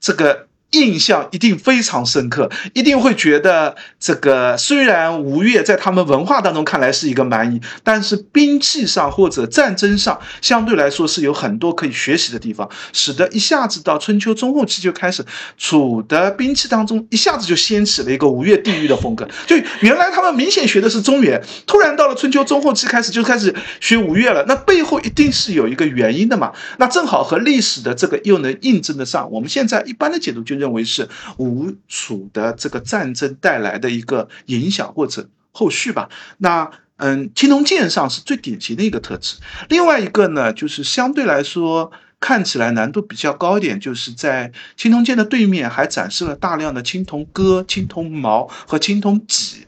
[0.00, 0.49] 这个。
[0.70, 15.24] 印象一定非常深刻，一定会觉得这个虽然吴越在他们文化当中看来是一个蛮夷，但是兵器上或者战争上相对来说是有很多可以学习的地方，使得一下子到春秋中后期就开始
[15.58, 19.28] 楚的兵器当中一下子就掀起了一个吴越地域的风格。
[19.48, 26.52] 就原来他们明显学的是中原，突然到了春秋中后期开始就开始学吴越了，那背后一定是有一个原因的嘛？
[26.78, 29.28] 那正好和历史的这个又能印证得上。
[29.32, 30.59] 我们现在一般的解读就。
[30.60, 31.08] 认为是
[31.38, 36.08] 吴楚的这个战争带来的一个影响或者后续吧。
[36.38, 36.70] 那
[37.02, 39.36] 嗯，青铜剑上是最典型的一个特质。
[39.70, 41.90] 另外一个呢，就是相对来说
[42.20, 49.66] 看起来难度比较高一点，就是在青铜剑的对面还展示了大量的青铜戈、青铜矛和青铜戟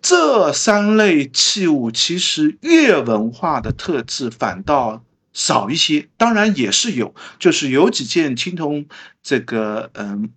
[0.00, 1.90] 这三类器物。
[1.90, 5.02] 其实越文化的特质反倒。
[5.32, 8.86] 少一些，当然也是有，就是有几件青铜
[9.22, 10.30] 这个嗯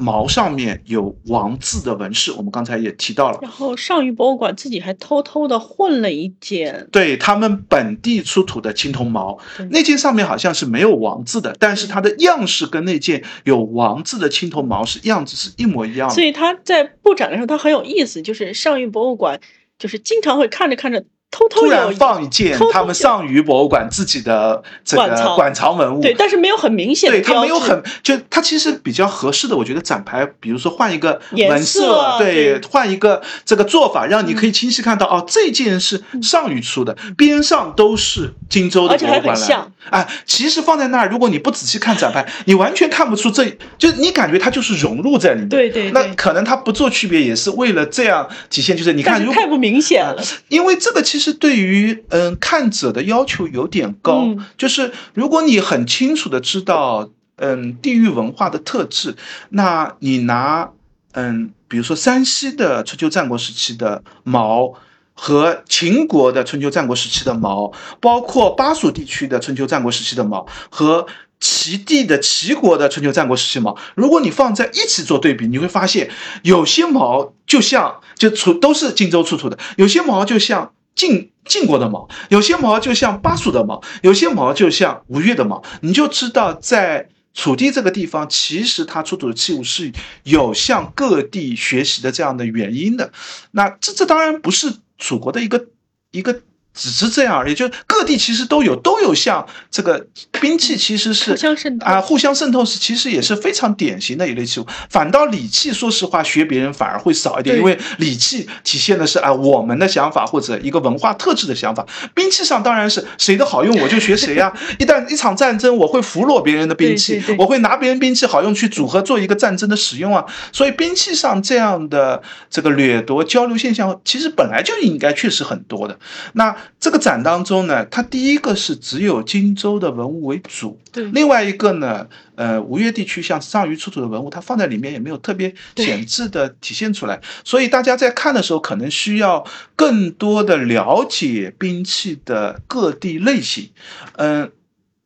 [0.00, 3.38] 毛上面有王字的纹饰，我们刚才也提到了。
[3.42, 16.14] 然后上虞博物馆自己还偷偷的混了一件，对他们本地出土的青铜矛，那件上面好像是没有王字的，但是它的样式跟那件有王字的青铜矛是样子是一模一样的。
[16.14, 19.40] 所以它在布展的时候，它很有意思，就是上虞博物馆
[19.80, 21.04] 就是经常会看着看着。
[21.30, 39.72] 突然放一件他们上虞博物馆自己的这个馆藏文物，对，但是没有很明显的对，它没有很就它其实比较合适的，我觉得展牌，比如说换一个颜色，对，换一个这个做法，让你可以清晰看到哦，这件是上虞出的，边上都是荆州的博物馆了。
[39.90, 43.44] 哎，其实放在那儿，如果你不仔细看展牌，你完全看不出这，
[43.78, 45.48] 就你感觉它就是融入在里面。
[45.48, 51.17] 对对，那可能它不做区别，也是为了这样体现，就是你看，太不明显了，因为这个其实。
[51.18, 59.16] 其实对于嗯看者的要求有点高，就是如果你很清楚的知道嗯地域文化的特质，
[59.48, 60.70] 那你拿
[61.14, 64.74] 嗯比如说山西的春秋战国时期的矛
[65.12, 71.08] 和秦国的春秋战国时期的矛，包括巴蜀地区的春秋战国时期的矛和
[71.40, 76.10] 齐地的齐国的春秋战国时期矛，如果你放在一起做对比，你会发现
[76.44, 80.70] 有些矛就像就出都是荆州出土的，有些矛就像。
[80.98, 89.92] 晋晋国的毛，有些毛就像巴蜀的毛，有些毛就像吴越的毛，你就知道在楚地这个地方，其实它出土的器物是
[90.24, 93.12] 有向各地学习的这样的原因的。
[93.52, 95.66] 那这这当然不是楚国的一个
[96.10, 96.42] 一个。
[96.78, 100.06] 只是这样而已，就各地其实都有，都有像这个
[100.40, 104.66] 兵器，其实是互相渗透啊，互相渗透是其实也是非常典型的一类器物。
[104.88, 111.84] 反倒礼器，说实话学别人反而会少一点，因为礼器体现的是啊我们的想法或者一个文化特质的想法。
[112.14, 114.52] 兵器上当然是谁的好用我就学谁呀。
[114.78, 120.24] 一旦一场战争，我会俘虏别人的兵器，我会拿别人兵器好用去组合做一个战争的使用啊。
[120.52, 125.98] 所以兵器上这样的这个掠夺交流现象，其实本来就应该确实很多的。
[126.34, 126.54] 那。
[126.80, 131.04] 这个展当中呢，它第一个是只有荆州的文物为主，对。
[131.06, 132.06] 另外一个呢，
[132.36, 139.44] 呃，吴越地区像上虞出土的文物，它放在里面也没有特别显著的体现出来，所以大家在看的时候，可能需要
[139.74, 143.70] 更多的了解兵器的各地类型。
[144.16, 144.52] 嗯，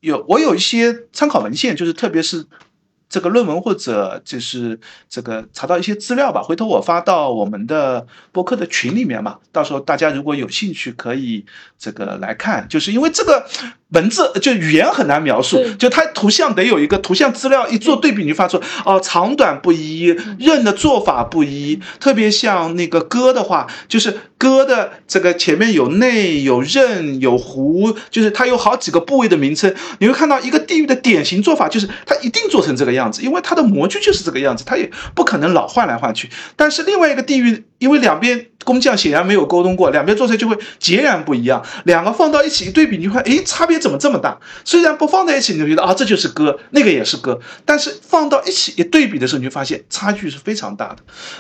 [0.01, 2.47] 有我有一些参考文献，就是特别是。
[3.13, 11.45] 这个论文或者就是这个查到一些资料吧，回头我发到我们的博客的群里面嘛，到时候大家如果有兴趣可以
[11.79, 13.47] 这个来看，就是因为这个
[13.91, 20.07] 文字就语言很难描述，就它图像得有一个图像资料一做对比，你就发出哦长短不一，
[20.39, 33.02] 刃的做法不一，特别像那个戈的话，就是戈的这个前面有内有刃有弧，就是它有好几个部位的名称，你会看到一个地域的典型做法，就是它一定做成这个样。
[33.03, 36.31] 样子，因为它的模具就是这个样子，它也不可能老换来换去。
[36.57, 41.65] 但是另外一个地域，因为两边工匠显然没有沟通过，两边做出来就会截然不一样。
[41.85, 44.39] 两个放到一起一对比，你会，哎，差别怎么这么大？
[44.65, 47.41] 虽然不放在一起，你就觉得啊，这就是歌，那个也是歌。
[47.65, 50.99] 但是放到一起一对比的时候，你就发现差距是非常大的。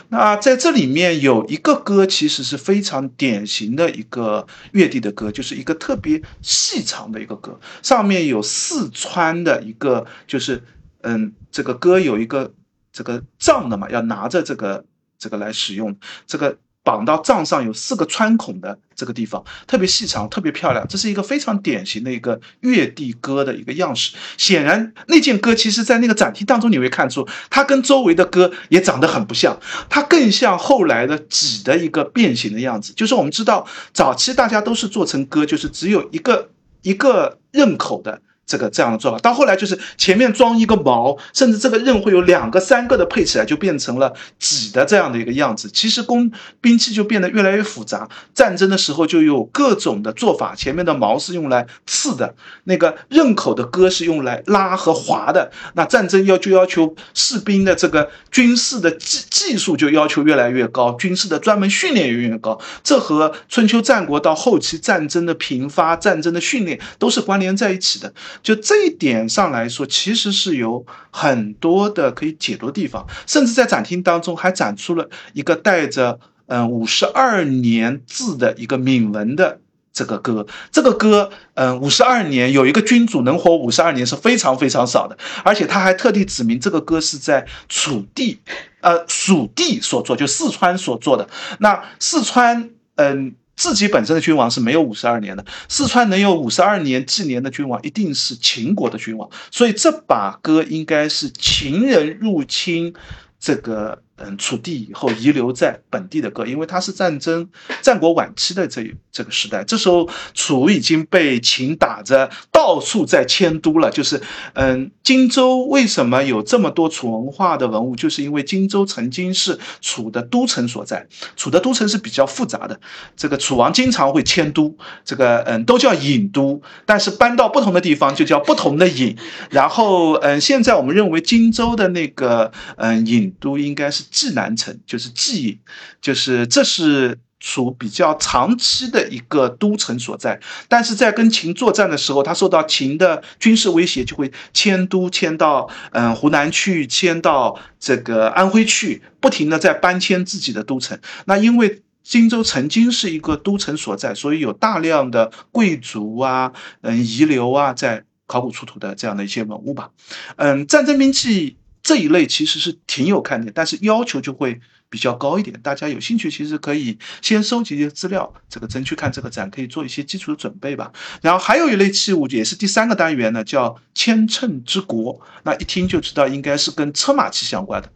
[0.08, 10.62] 那在这里面有一个歌，其实是非常典型的一个乐地的歌，就是一个特别细长的一个歌，上面有四川的一个，就是。
[11.02, 12.52] 嗯，这个歌有一个
[12.92, 14.84] 这个杖的嘛，要拿着这个
[15.18, 15.96] 这个来使用。
[16.26, 20.84] 这个绑到杖上有四个穿孔的这个地方，特别细长，特别漂亮。
[20.88, 24.16] 这是一个非常典型的一个月地戈的一个样式。
[24.36, 32.92] 显然，那件戈其实在那个展厅当中你会看出，它跟周围的戈也长得很不像，它更像后来的戟的一个变形的样子。
[32.94, 36.50] 就是我们知道，早期大家都是做成戈，就是只有一个
[36.82, 38.20] 一个刃口的。
[38.44, 45.70] 这个这样的做法，到后来就是前面装一个矛，甚至这个刃会有两个、三个的配起来，就变成了戟的这样的一个样子。
[45.72, 46.30] 其实工
[46.60, 50.54] 兵器就变得越来越复杂，战争的时候就有各种的做法。
[50.54, 52.34] 前面的矛是用来刺的，
[52.64, 55.50] 那个刃口的戈是用来拉和划的。
[55.74, 62.60] 那战争要就要求士兵的这个军事的技技术就要求越来越高，军事的专门训练也越越高。
[62.82, 68.12] 这和春秋战国到后期战争的频发、战争的训练都是关联在一起的。
[68.42, 79.58] 就这一点上来说，其实是有很多的可以解读的地方，甚至在展厅当中还展出了一个带着嗯五十二年字的一个铭文的
[79.92, 80.46] 这个歌。
[80.70, 88.38] 这个歌，嗯，五十二年有一个君主能活五十二年是非常非常少的，而且他还特地指明这个歌是在楚地，
[88.80, 91.28] 呃，蜀地所作，就四川所做的。
[91.58, 93.34] 那四川，嗯。
[93.56, 102.94] 自己本身的君王是没有五十二年的，四川能有五十二年纪年的君王，一定是秦国的君王，所以这把歌应该是秦人入侵
[103.38, 104.02] 这个。
[104.24, 107.48] 嗯，楚地以后遗留在本地的歌，因为它是战争
[107.80, 113.90] 战国晚期的这这个时代，这时候楚已经被秦打着到处在迁都了。
[113.90, 114.22] 就是，
[114.54, 117.96] 嗯，荆州为什么有这么多楚文化的文物？
[117.96, 121.04] 就是因为荆州曾经是楚的都城所在。
[121.34, 122.78] 楚的都城是比较复杂的，
[123.16, 124.72] 这个楚王经常会迁都，
[125.04, 129.16] 这个嗯都叫郢都，但是搬到不同的地方就叫不同的郢。
[129.50, 134.04] 然后，嗯，现在我们认为荆州的那个嗯郢都应该是。
[134.12, 135.58] 济南城就是济，
[136.00, 140.38] 就是这是楚比较长期的一个都城所在。
[140.68, 150.96] 但是在跟秦作战的时候，他受到秦的军事威胁，就会迁都迁到嗯湖南去，迁到这个安徽去，不停的在搬迁自己的都城。
[151.24, 156.52] 那因为荆州曾经是一个都城所在，所以有大量的贵族啊，
[156.82, 159.90] 嗯遗留啊，在考古出土的这样的一些文物吧。
[160.36, 161.56] 嗯，战争兵器。
[161.82, 164.60] 这一类其实是挺有看点，但是要求就会。
[164.92, 170.92] 比较高一点，大家有兴趣其实可以先收集一些资料，这个争取看这个展，可以做一些基础的准备吧。
[171.22, 175.18] 然后还有一类器物，也是第三个单元呢，叫千乘之国。
[175.44, 177.90] 那一听就知道应该是跟车马器相关的。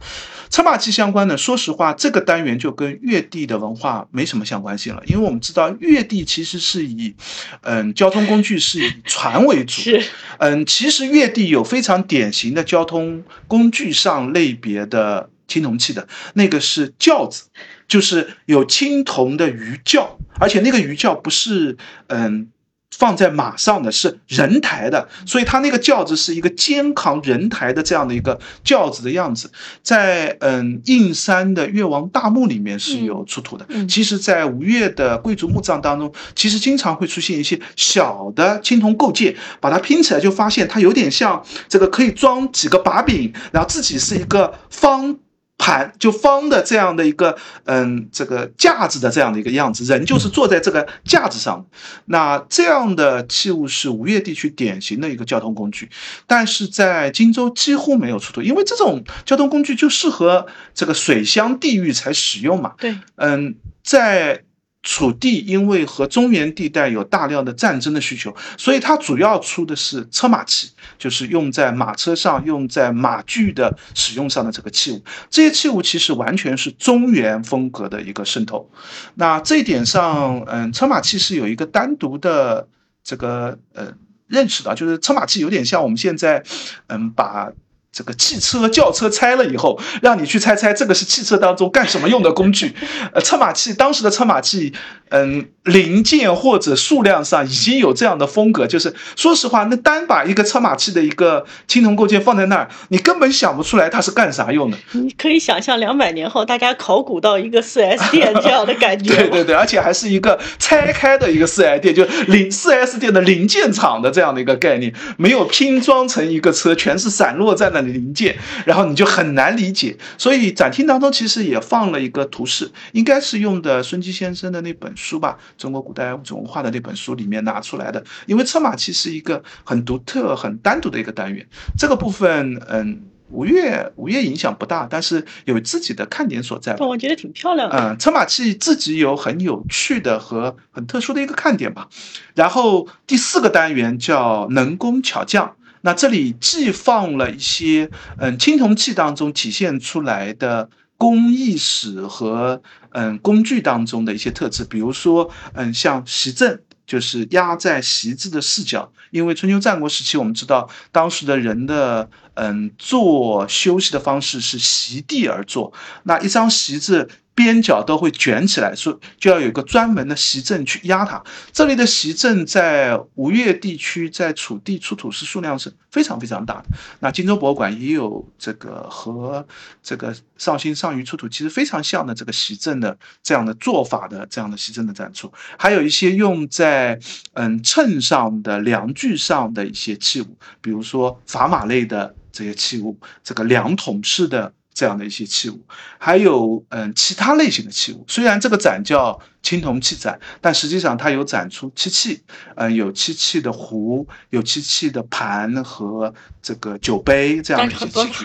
[0.49, 7.13] 车马器相关呢，说实话，这个单元就跟越地的文化没什么相关性了，因为我们知道越地其实是以，
[7.61, 9.73] 嗯，交通工具是以船为主。
[9.73, 10.03] 是。
[10.39, 15.29] 嗯，其实越地有非常典型的交通工具上类别的。
[15.47, 17.45] 青铜器的那个是轿子，
[17.87, 21.77] 就是有青铜的鱼轿，而且那个鱼轿不是
[22.07, 22.49] 嗯
[22.95, 29.51] 放在马上的，是人抬的，所以它那个轿子是一个肩扛人抬的这样的一个轿子的样子，
[29.83, 33.67] 在嗯应山的越王大墓里面是有出土的。
[33.87, 45.19] 其实，在吴越的贵族墓葬当中，其实经常会出现一些小的青铜构件，把它拼起来就发现它有点像这个可以装几个把柄，然后自己是一个方。
[45.57, 51.65] 盘就方的这样的一个嗯，这个架子的这样的一个样子，人就是坐在这个架子上。
[52.05, 55.89] 那这样的器物是吴越地区典型的一个交通工具，
[56.25, 62.73] 但是在荆州几乎没有出土，因为这种交通工具就适合这个水乡地域才使用嘛。
[62.77, 64.43] 对，嗯，在。
[64.89, 75.03] 楚地因为和中原地带有大量的战争的需求，所以它主要出的是车马器，就是用在马车上、用在马具的使用上的这个器物。
[75.29, 78.71] 这些器物其实完全是中原风格的一个渗透。
[79.15, 82.65] 那这一点上，嗯，车马器是有一个单独的
[83.03, 83.93] 这个呃
[84.27, 86.41] 认识的，就是车马器有点像我们现在，
[86.87, 87.51] 嗯，把。
[87.97, 92.75] 这个汽车轿车拆了以后，让你去猜猜这个是汽车当中干什么用的工具？
[93.11, 94.71] 呃，车马器当时的车马器，
[95.09, 104.77] 嗯，零件或者数量上已经有这样的风格，就是说实话，那单把一个车马器的一个青铜构件放在那儿，你根本想不出来它是干啥用的。
[104.91, 109.15] 你可以想象两百年后大家考古到一个四 S 店 这样的感觉。
[109.15, 117.86] 对对对，而且还是一个拆开的一个四 S 店，就零四 S 店的零件厂的这样的一个概念，没有拼装成一个车，全是散落在那。
[117.93, 128.03] 零件，然后你就很难理解，所以展厅当中其实也放了一个图示，应该是用的孙基先生的那本书吧，《中国古代物种文化》的那本书里面拿出来的。
[128.25, 131.45] 因为车马器是一个很独特、很单独的一个单元，
[131.77, 136.75] 这个部分，嗯，吴越吴越影响不大，但是有自己的看点所在。
[136.77, 137.77] 但我觉得挺漂亮的。
[137.77, 141.89] 嗯，车马器自己有很有趣的和很特殊的一个看点吧。
[142.35, 152.61] 然后第四个单元叫能工巧匠，那这里既放了一些嗯青铜器当中体现出来的工艺史和
[152.91, 156.61] 嗯工具当中的一些特质，比如说嗯像席镇。
[156.87, 165.73] 就是压在席子的四角，因为春秋战国时期，我们知道当时的人的嗯坐休息的方式是席地而坐，
[166.03, 167.09] 那一张席子。
[167.37, 171.23] 边角都会卷起来，说就要有一个专门的席镇去压它。
[171.53, 176.65] 这里的席镇在吴越地区，在楚地出土是数量是非常非常大的。
[176.99, 179.45] 那荆州博物馆也有这个和
[179.83, 186.99] 这个绍兴上虞出土其实非常像的这个席镇的这样的做法的这样的席镇的展出，还有一些用在
[187.33, 194.51] 嗯秤上的量具上的一些器物，比如说砝码类的这些器物，这个量筒式的。
[194.77, 195.59] 这样的一些器物，
[195.97, 198.05] 还有嗯其他类型的器物。
[198.07, 202.21] 虽然这个展叫青铜器展，但实际上它有展出漆器，
[202.55, 206.13] 嗯，有漆器的壶，有漆器的盘和
[206.43, 208.23] 这个酒杯这样的一些器具。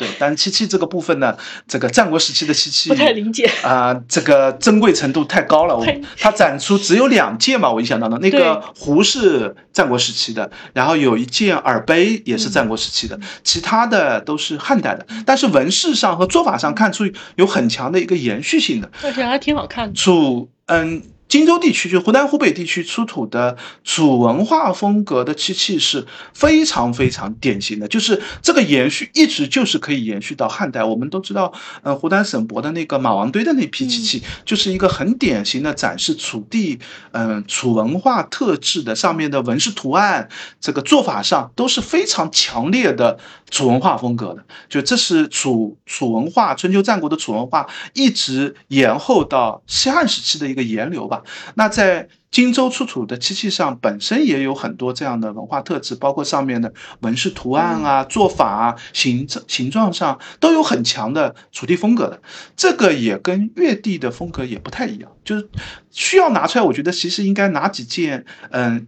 [0.00, 1.36] 对，但漆器这个部分呢，
[1.68, 5.78] 这个战国时期的漆器不太理解啊，这个珍贵程度太高了。
[6.18, 15.06] 它展出只有两件嘛，我印象当中，那个壶是战国时期的，然后有一件耳杯也是战国时期的，其他的都是汉代的。
[15.26, 17.04] 但是纹饰上和做法上看出
[17.36, 19.94] 有很强的一个延续性的，而且还挺好看的。
[19.94, 21.02] 楚，嗯。
[21.30, 26.04] 荆州地区，就湖南、湖北地区出土的楚文化风格的漆器是
[26.34, 30.82] 非常非常典型的，就是这个延续一直就是可以延续到汉代。
[30.82, 31.52] 我们都知道，
[31.84, 36.80] 嗯，湖南省博的那个马王堆的那批漆器，就是一个很典型的展示楚地，
[37.12, 40.28] 嗯，楚文化特质的，上面的纹饰图案，
[40.60, 43.16] 这个做法上都是非常强烈的
[43.50, 44.44] 楚文化风格的。
[44.68, 51.22] 就这是楚楚文化，春秋战国的楚文化一直延后到西汉时期的一个沿流吧。
[51.54, 62.22] 那在荆州出土的漆器上，本身也有很多这样的文化特质，包括上面的纹饰图案啊、做法啊、形形状上都有很强的楚地风格的。
[62.56, 65.48] 这个也跟越地的风格也不太一样，就是
[65.90, 66.64] 需要拿出来。
[66.64, 68.86] 我觉得其实应该拿几件，嗯。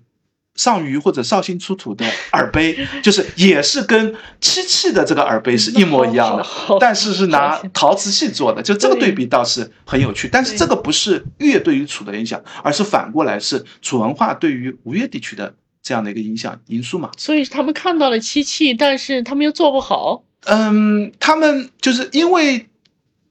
[0.55, 6.47] 上虞或者绍兴出土的耳杯， 就是也是跟漆器的这个耳杯是一模一样的，
[6.79, 10.29] 但是是拿陶瓷器做的，就这个对比倒是很有趣。
[10.31, 17.11] 但是这个不是越对于楚的影响，而是反过来是楚文化对于吴越地区的这样的一个影响因素嘛。
[17.17, 20.23] 所以他们看到了漆器，但是他们又做不好。
[20.45, 22.69] 嗯，他们就是因为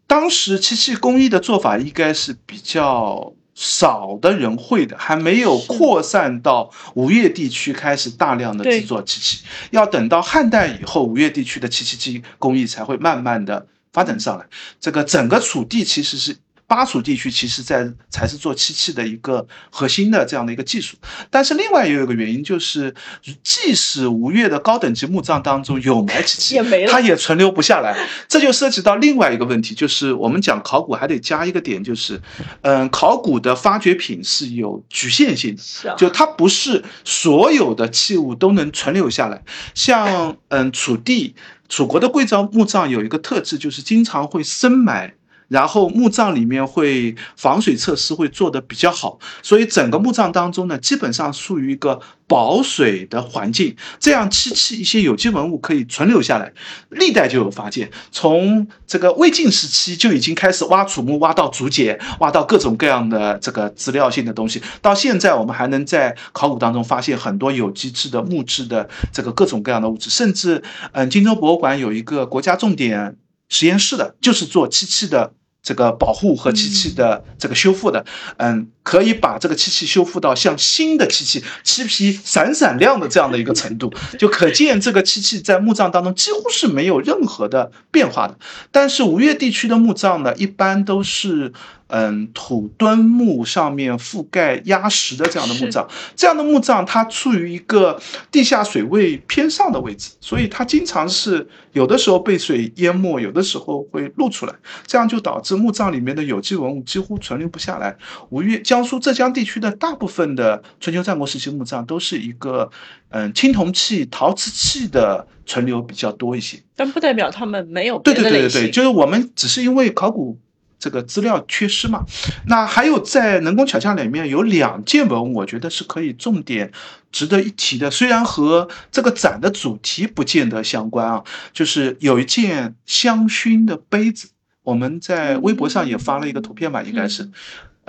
[0.07, 3.34] 当时漆器工艺的做法应该是比较。
[3.62, 14.45] 少的人会的，还没有扩散到吴越地区开始大量的制作漆器，要等到汉代以后，吴越地区的漆器技工艺才会慢慢的发展上来。
[14.80, 16.36] 这个整个楚地其实是。
[16.72, 20.95] 巴蜀地区其实在才是做漆器的一个核心的这样的一个技术，
[21.30, 22.95] 但是另外也有一个原因，就是
[23.43, 28.07] 即使吴越的高等级墓葬当中有埋漆器，它也存留不下来。
[28.30, 32.22] 这就涉及到另外一个问题，就是我们讲考古还得加一个点，就是
[32.61, 35.53] 嗯，考古的发掘品是有局限性
[35.84, 39.43] 的，就它不是所有的器物都能存留下来。
[39.76, 41.36] 像嗯，楚地
[41.67, 45.15] 楚国的贵族墓葬有一个特质，就是经常会深埋。
[45.52, 56.54] 然后墓葬里面会防水设施会做得比较好，所以整个墓葬当中呢，基本上处于一个保水的环境，这样漆器一些有机文物可以存留下来。
[56.89, 64.62] 历代就有发现，从这个魏晋时期就已经开始挖楚墓，挖到竹简，挖到各种各样的这个资料性的东西。
[64.82, 73.18] 到现在我们还能在考古当中发现很多有机质的木质的这个各种各样的物质，甚至嗯，荆州博物馆有一个国家重点
[73.49, 75.34] 实验室的，就是做漆器的。
[75.62, 78.05] 这个保护和机器的这个修复的，
[78.38, 88.38] 嗯，可以把这个漆器修复到像新的漆器，漆皮闪闪亮的这样的一个程度， 就可见这个漆器在墓葬当中几乎是没有任何的变化的。
[88.72, 91.54] 但是吴越地区的墓葬呢，一般都是。
[91.94, 98.02] 嗯，土墩木上面覆盖压实的这样的墓葬，这样的墓葬它处于一个
[98.32, 104.54] 地下水位偏上的位置，所以它经常是有的时候被水淹没，有的时候会露出来，
[104.88, 107.94] 这样就导致墓葬里面的有机文物几乎存留不下来。
[108.30, 112.72] 吴越、江苏、浙江地区的大部分的春秋战国时期墓葬都是一个
[113.09, 120.39] 嗯青铜器、陶瓷器的存留比较多一些，但不代表他们没有对对对对对，就是我们只是因为考古。
[120.84, 122.03] 这个资料缺失嘛。
[122.47, 126.72] 那还有在能工巧匠里面有两件文物，我觉得是可以重点
[127.11, 134.30] 值得一提的，虽然和这个展的主题不见得相关啊，就是有一件香薰的杯子，
[134.63, 137.30] 我们在微博上也发了一个图片吧，应该是。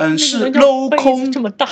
[0.02, 1.68] 嗯，是镂空这么大。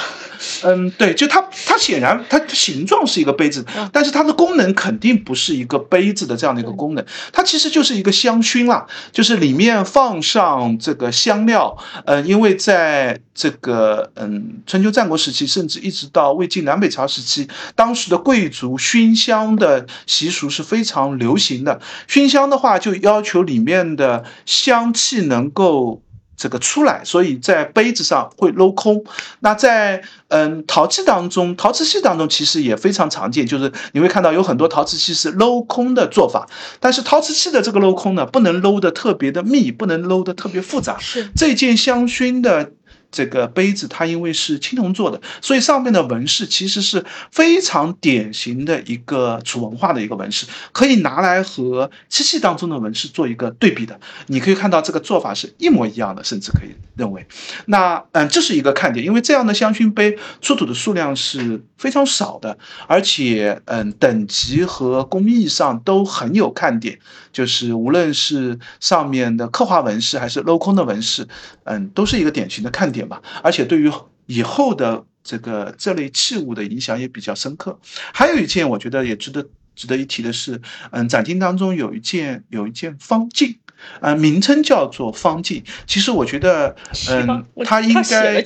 [0.62, 11.76] 嗯，对，就它，它显然它形状是一个杯子，但是它的功能肯定不是一个杯子的这样的一个功能，它其实就是一个香薰啦，就是里面放上这个香料。
[12.06, 21.80] 嗯，因为在这个嗯春秋战国时期，甚至一直到魏晋南北朝时期，当时的贵族熏香的习俗是非常流行的。
[22.06, 26.00] 熏香的话，就要求里面的香气能够。
[26.40, 29.04] 这个出来，所以在杯子上会镂空。
[29.40, 36.48] 那在嗯陶器当中，陶瓷器当中其实也非常常见，就是你会看到有很多陶瓷器是镂空的做法。
[36.80, 40.98] 但是陶瓷器的这个镂空呢，不能镂的特别的密，不能镂的特别复杂。
[40.98, 42.70] 是这件香薰的。
[43.10, 53.98] 这个杯子它因为是青铜做的，所以上面的纹饰其实是非常典型的一个楚文化的一个纹饰，可以拿来和漆器当中的纹饰做一个对比的。
[54.26, 57.26] 你可以看到这个做法是一模一样的，甚至可以认为，
[57.66, 62.56] 那嗯，这是一个看点，因为这样的香薰杯出土的数量是非常少的，
[62.86, 66.98] 而且嗯，等级和工艺上都很有看点，
[67.32, 71.26] 就是无论是上面的刻画纹饰还是镂空的纹饰，
[71.70, 73.08] 嗯，都是一个典型的看点。
[73.08, 73.90] 吧，而且对于
[74.26, 77.78] 以后的这个这类器物的影响也比较深刻。
[78.12, 80.60] 还有一件，我觉得也值得值得一提的是，
[80.90, 83.56] 嗯，展厅当中有一件有一件方镜，
[84.00, 85.62] 呃，名称叫做方镜。
[85.86, 86.76] 其实我觉得，
[87.08, 88.44] 嗯，它应该，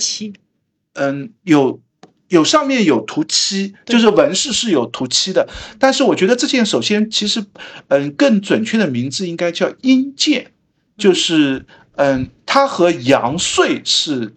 [0.95, 1.81] 嗯，有
[2.29, 5.49] 有上面有涂漆，就是纹饰是有涂漆的。
[5.79, 7.45] 但是我觉得这件首先其实，
[7.89, 10.53] 嗯，更准确的名字应该叫阴剑，
[10.97, 11.67] 就是
[11.97, 14.35] 嗯，它和阳岁是。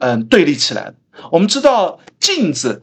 [0.00, 0.94] 嗯，对立起来的。
[1.32, 2.82] 我们知道镜子，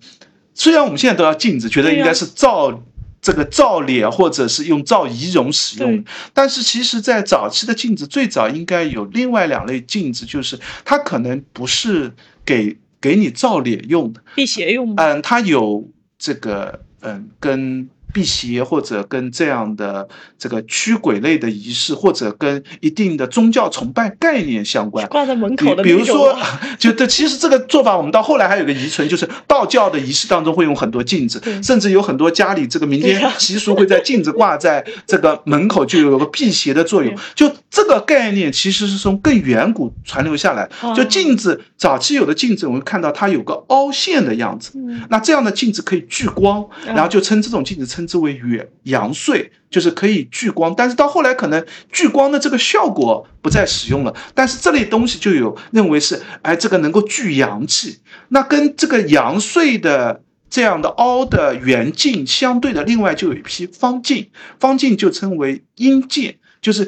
[0.53, 2.83] 虽然我们现在都要镜子，觉得应该是照
[3.21, 6.03] 这个照脸或者是用照仪容使用，
[6.33, 12.11] 但是其实，在早期的镜子，最早应该有另外两类镜子，就是它可能不是
[12.43, 15.01] 给给你照脸用的，辟邪用的。
[15.01, 17.89] 嗯，它有这个嗯跟。
[18.15, 20.07] 辟邪或者跟这样的
[20.39, 25.83] 这个驱鬼类的仪式，或者跟一定的宗教崇拜概念相关，挂在门口的。
[25.83, 26.33] 比如说，
[26.79, 37.13] 就这其实这个做法，我们到后来还有个遗存，就是道教的仪式当中会用很多镜子，甚至有很多家里这个民间习俗会在镜子挂在这个门口，就有个辟邪的作用。
[37.35, 40.69] 就这个概念其实是从更远古传流下来。
[40.95, 44.71] 就镜子早期有的镜子，我们看到它有个凹陷的样子，
[45.09, 48.04] 那这样的镜子可以聚光，然后就称这种镜子称。
[48.05, 54.15] 之为远阳岁，就是可以聚光，但是到后来可能聚光的这个效果不再使用了。
[54.33, 57.99] 但是这类东西就有认为是，哎，这个能够聚阳气。
[58.29, 64.29] 那跟这个阳岁的这样的凹的圆镜相对的，另外就有一批方镜，
[64.59, 66.87] 方镜就称为阴镜，就是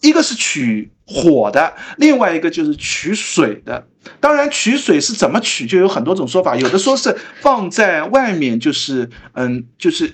[0.00, 3.86] 一个是取火的，另外一个就是取水的。
[4.20, 10.12] 当然，取水是怎么取，就有很多种说法，有的说是放在外面，就是嗯，就是。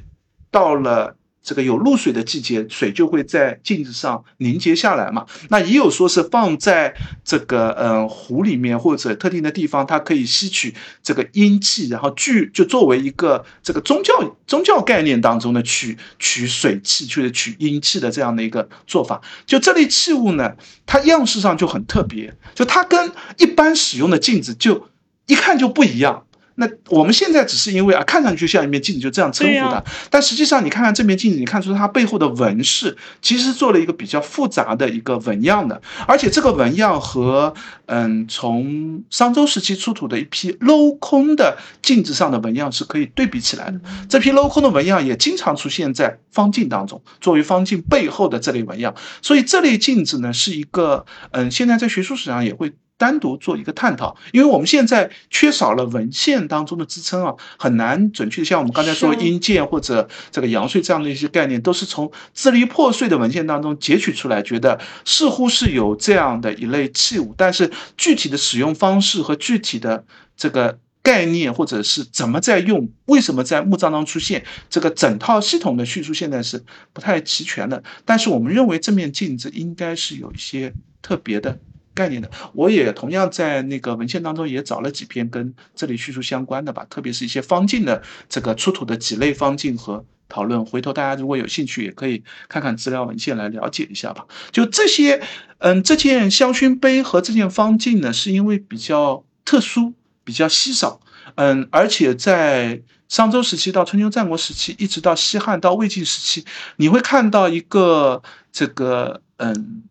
[0.51, 5.25] 到了这个有露水的季节，水就会在镜子上凝结下来嘛。
[5.49, 6.95] 那也有说是放在
[7.25, 19.23] 这个嗯湖里面或者特定的地方，它可以吸取这个阴气，然后聚就作为一个这个宗教宗教概念当中的取取水气，去取阴气的这样的一个做法。
[19.47, 20.53] 就这类器物呢，
[20.85, 24.89] 它样式上就很特别，就它跟一般使用的镜子就
[25.27, 26.27] 一看就不一样。
[26.61, 29.83] 那我们现在只是因为啊，看上去像一面镜子，就这样称呼它。
[30.11, 35.81] 但实际上，你看看这面镜子，你看出它背后的纹饰，其实做了一个比较复杂的一个纹样的。
[36.07, 37.55] 而且这个纹样和
[37.87, 43.81] 嗯，从商周时期出土的一批镂空的镜子上的纹样是可以对比起来的。
[44.07, 48.95] 这批镂空的纹样也经常出现在方镜当中，作为方镜背后的这类纹样。
[49.23, 52.73] 所以这类镜子呢，是一个嗯，现在在学术史上也会。
[53.01, 70.05] 单独做一个探讨，因为我们现在缺少了文献当中的支撑啊，很难准确的像我们刚才说阴间或者这个阳岁这样的一些概念，都是从支离破碎的文献当中截取出来，觉得似乎是有这样的一类器物，但是具体的使用方式和具体的
[70.37, 77.83] 这个概念，或者是怎么在用，为什么在墓葬当中出现，这个整套系统的叙述现在是不太齐全的。
[78.05, 81.59] 但是我们认为这面镜子应该是有一些特别的。
[81.95, 82.31] 概念的。
[82.53, 90.65] 我也同样在那个文献当中也找了几篇跟这里叙述相关的吧，特别是一些方镜的这个出土的几类方镜和讨论。
[90.65, 94.27] 回头大家如果有兴趣，也可以看看资料文献来了解一下吧。
[94.51, 95.23] 就这些，
[95.59, 101.01] 嗯，这件香薰杯和这件方镜呢，是因为比较特殊、比较稀少，
[101.35, 102.83] 嗯，而且在。
[103.11, 106.45] 商周时期到春秋战国时期，一直到西汉到魏晋时期，
[106.77, 108.23] 你会看到一个
[108.53, 109.83] 这个嗯，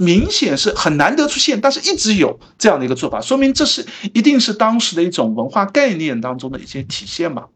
[0.00, 7.48] 明显是很难得出现，但是一直有这样的一个做法，说明这是一定是当时的一种文化概念当中的一些体现吧。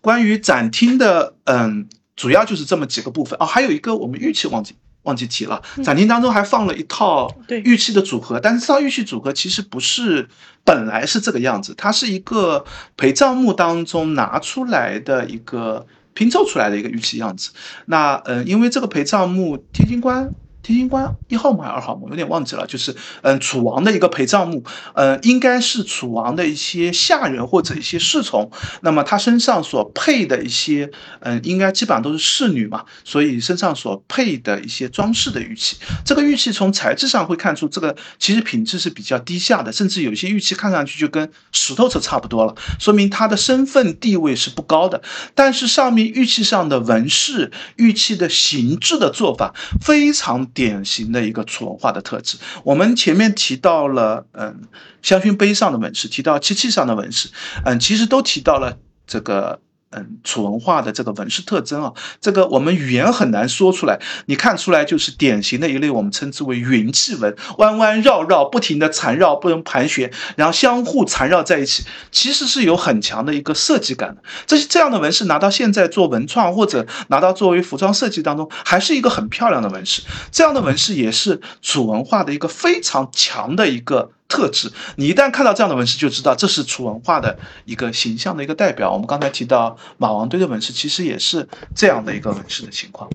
[0.00, 4.76] 关于展厅的嗯，主要就是这么几个部分啊，还有一个我们玉器忘记。
[5.04, 10.28] 忘记提了，展厅当中还放了一套玉器的组合，但是这套玉器组合其实不是
[10.64, 12.62] 本来是这个样子，它是一个
[12.94, 17.52] 陪葬墓当中拿出来的一个拼凑出来的一个玉器样子。
[17.86, 20.30] 那嗯，因为这个陪葬墓天津关。
[20.68, 22.66] 天星关一号墓还是二号墓，有点忘记了。
[22.66, 24.62] 就是嗯，楚王的一个陪葬墓，
[24.92, 28.50] 呃，应该是楚王的一些下人或者一些侍从。
[28.82, 30.90] 那么他身上所配的一些，
[31.20, 45.00] 嗯，应该基本上都是侍女嘛，所以身上所配的一些装饰的玉器，这个玉器从材质上会看出这个其实品质是比较低下的，甚至有些玉器看上去就跟石头是差不多了，说明他的身份地位是不高的。
[45.34, 50.46] 但是上面玉器上的纹饰、玉器的形制的做法非常。
[50.58, 52.36] 典型的一个楚文化的特质。
[52.64, 54.62] 我们前面提到了，嗯，
[55.02, 57.28] 香薰杯上的纹饰，提到漆器上的纹饰，
[57.64, 59.60] 嗯，其实都提到了这个。
[59.90, 63.98] 嗯，楚文化的这个纹饰特征啊，这个我们语言很难说出来。
[64.26, 74.22] 你看出来就是典型的一类，我们称之为云气纹，弯弯绕绕，不停的缠绕，不能盘旋，然后相互缠绕在一起，其实是有很强的一个设计感的。
[74.46, 80.02] 这些这样的纹饰拿到现在做文创或者拿到作为服装设计当中，还是一个很漂亮的纹饰。
[80.30, 84.10] 这样的纹饰也是楚文化的一个非常强的一个。
[84.28, 88.92] 特质，你一旦看到这样的纹饰，就知道这是楚文化的一个形象的一个代表。
[88.92, 93.10] 我们刚才提到马王堆的纹饰，其实也是这样的一个纹饰的情况。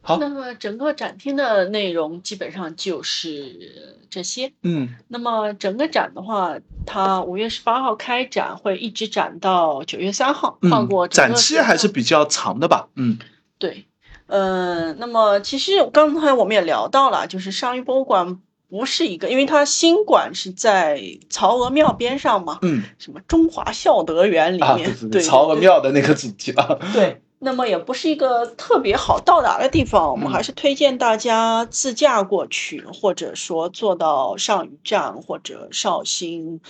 [0.00, 4.52] 好，那么整个展厅的内容基本上就是这些。
[4.62, 6.56] 嗯，那么整个展的话，
[6.86, 10.58] 它五月十八号开展，会一直展到九月三号。
[10.70, 12.88] 放过展期还是比较长的吧？
[12.94, 13.18] 嗯，
[13.58, 13.86] 对，
[14.28, 18.40] 嗯，那么其实刚才我们也聊到了，就是上虞博物馆。
[18.70, 21.00] 不是一个，因为它新馆是在
[21.30, 36.60] 曹娥庙边上嘛，嗯，什么中华孝德园里面，对 曹娥庙的那个主题啊，对，那么也不是一个特别好到达的地方，我们还是推荐大家自驾过去，或者说坐到上虞站或者绍兴，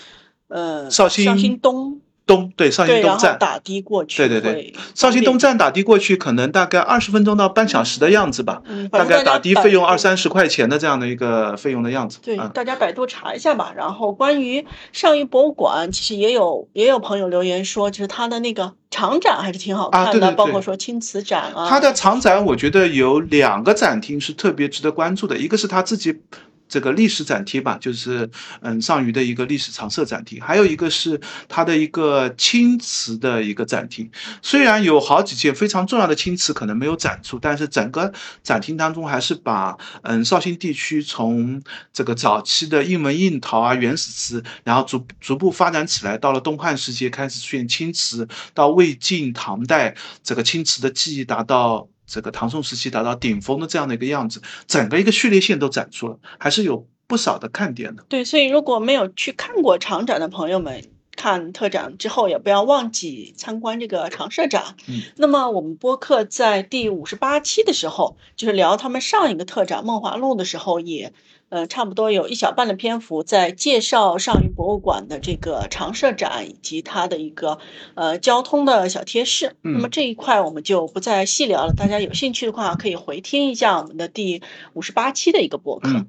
[0.49, 2.01] 呃，绍兴绍兴东。
[2.29, 8.63] 东对绍兴东站打的过去，对对对，绍兴东站打的过去可能大概二十分钟到半小时的样子吧，
[8.93, 12.19] 大概打的费用二三十块钱的这样的一个费用的样子。
[12.23, 13.73] 对，大家百度查一下吧。
[13.75, 21.67] 然后关于上虞博物馆，其实也有也有朋友留言说，就是它的那个长展还是挺好看的，包括说青瓷展啊。
[21.69, 26.21] 它的长展我觉得有两个展厅是特别值得关注的，一个是他自己。
[26.69, 28.29] 这个历史展厅吧，就是
[28.61, 34.11] 嗯上虞的一个历史常设展厅，还有一个是它的一个青瓷的一个展厅。
[34.43, 38.13] 虽然有好几件非常重要的青瓷可能没有展出，但是整个
[38.43, 41.63] 展厅当中还是把嗯绍兴地区从
[41.93, 51.89] 这个早期的印纹印陶啊原始瓷，然后逐逐步发展起来，到了东汉时期开始出现青瓷，到魏晋唐代这个青瓷的技艺达到。
[52.09, 58.05] 这个唐宋时期达到顶峰的这样的一个样子，整个一个序列线都展出了，还是有不少的看点的。
[58.09, 60.83] 对，所以如果没有去看过长展的朋友们，
[61.15, 64.77] 看特展之后也不要忘记参观这个常设展。
[64.87, 71.13] 嗯，那么我们播客在第五十八期的时候，就是聊他们上一个特展《梦华录》的时候也。
[71.49, 77.59] 呃，差不多有一小半的篇幅在介绍上虞博物馆的这个常设展以及它的一个
[77.95, 79.57] 呃交通的小贴士。
[79.63, 84.43] 那么这一块我们就不再细聊了，大家有兴趣的话可以回听一下我们的第
[84.75, 86.07] 五十八期的一个博客。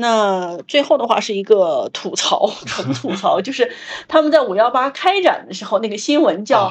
[0.00, 3.72] 那最后的话是一个吐槽， 纯吐槽，就是
[4.06, 6.70] 他们在五幺八开展的时候，那个新闻叫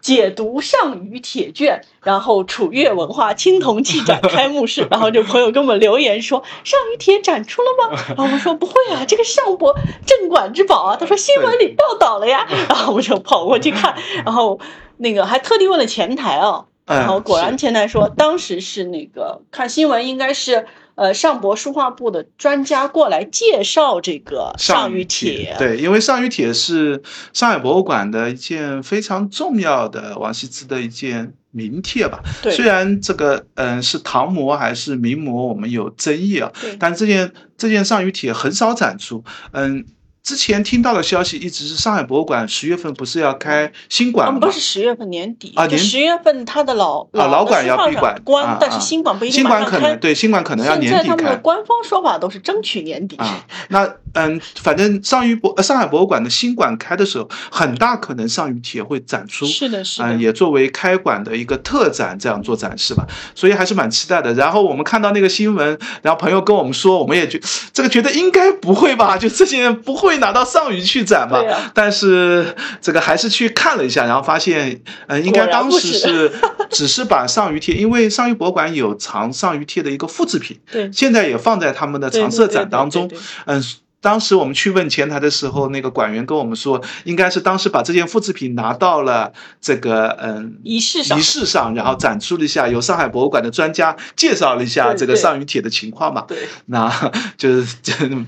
[0.00, 8.02] 解读上虞铁卷，然后楚越文化青铜器展开幕式，然后就朋友给我们留言说上虞铁展出了吗？
[8.08, 9.72] 然后我们说不会啊，这个上博
[10.04, 10.96] 镇馆之宝啊。
[10.98, 13.94] 他说新闻里报道了呀，然后我们就跑过去看，
[14.26, 14.58] 然后
[14.96, 16.64] 那个还特地问了前台啊。
[16.84, 20.66] 然后果然前台说，当时是那个看新闻，应该是
[20.98, 25.54] 呃上博书画部的专家过来介绍这个上虞帖。
[25.58, 27.00] 对，因为上虞帖是
[27.32, 32.20] 上海博物馆的一件非常重要的王羲之的一件名帖吧。
[32.42, 32.52] 对。
[32.52, 36.50] 虽然这个嗯是唐模还是明模，我们有争议啊。
[36.60, 36.76] 对。
[36.80, 39.22] 但这件这件上虞帖很少展出。
[39.52, 39.86] 嗯。
[40.22, 44.38] 之前听到的消息一直是上海博物馆十月份不是要开新馆吗？
[44.40, 50.96] 不是十月份年底啊，十月份他的老啊老馆要闭馆关，但是新馆不一定新馆可能对新馆可能要年底开。
[50.96, 53.16] 现在他们的官方说法都是争取年底。
[53.16, 59.46] 啊，那嗯，反正上虞博上海博物馆的新馆开的时候，很大可能上虞帖会展出。
[59.46, 60.08] 是的，是的。
[60.08, 64.34] 嗯，也作为开馆的一个特展这样做展示吧，所以还是蛮期待的。
[64.34, 67.40] 然后我们看到那个新闻，然后朋友跟我们说，我们也觉
[67.72, 69.16] 这个觉得应该不会吧？
[69.16, 70.88] 就这些人不会拿到上虞去。
[70.98, 71.40] 去展嘛，
[71.74, 76.32] 但是这个还是去看了一下，然后发现，嗯，应该当时是。
[76.70, 83.08] 只是把上虞帖，因为上虞博物馆有藏上虞帖的一个复制品，对，现在也放在他们的常设展当中，
[83.46, 83.62] 嗯，
[84.00, 96.88] 当时我们去问前台的时候，那个馆员跟我们说，应该是当时把这件复制品拿到了这个嗯仪式上，仪式上，然后展出了一下，由上海博物馆的专家介绍了一下这个上虞帖的情况嘛，对，那
[97.36, 97.76] 就是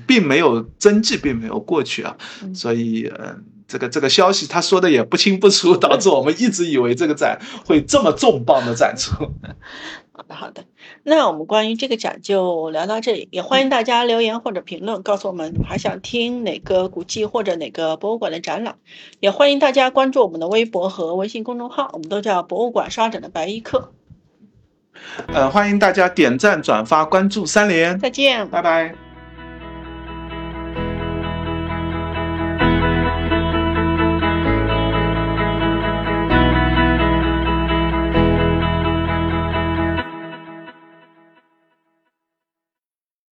[0.05, 2.17] 并没有真迹，并没有过去啊。
[2.53, 9.13] 所以，嗯，这个这个消息他说的也不清不楚，导致我们一直以为这个展会这么重磅的展出。
[10.11, 10.63] 好的，好的。
[11.03, 18.75] 那我们关于这个展就聊到这里，也欢迎大家留言或者评论，告诉我们还想听哪个古迹或者哪个博物馆的展览。
[19.19, 23.91] 也欢迎大家关注我们的微博和微信公众号，我们都叫博物馆刷展的白衣客。
[25.27, 27.97] 呃，欢迎大家点赞、转发、关注三连。
[27.99, 29.10] 再见，拜拜。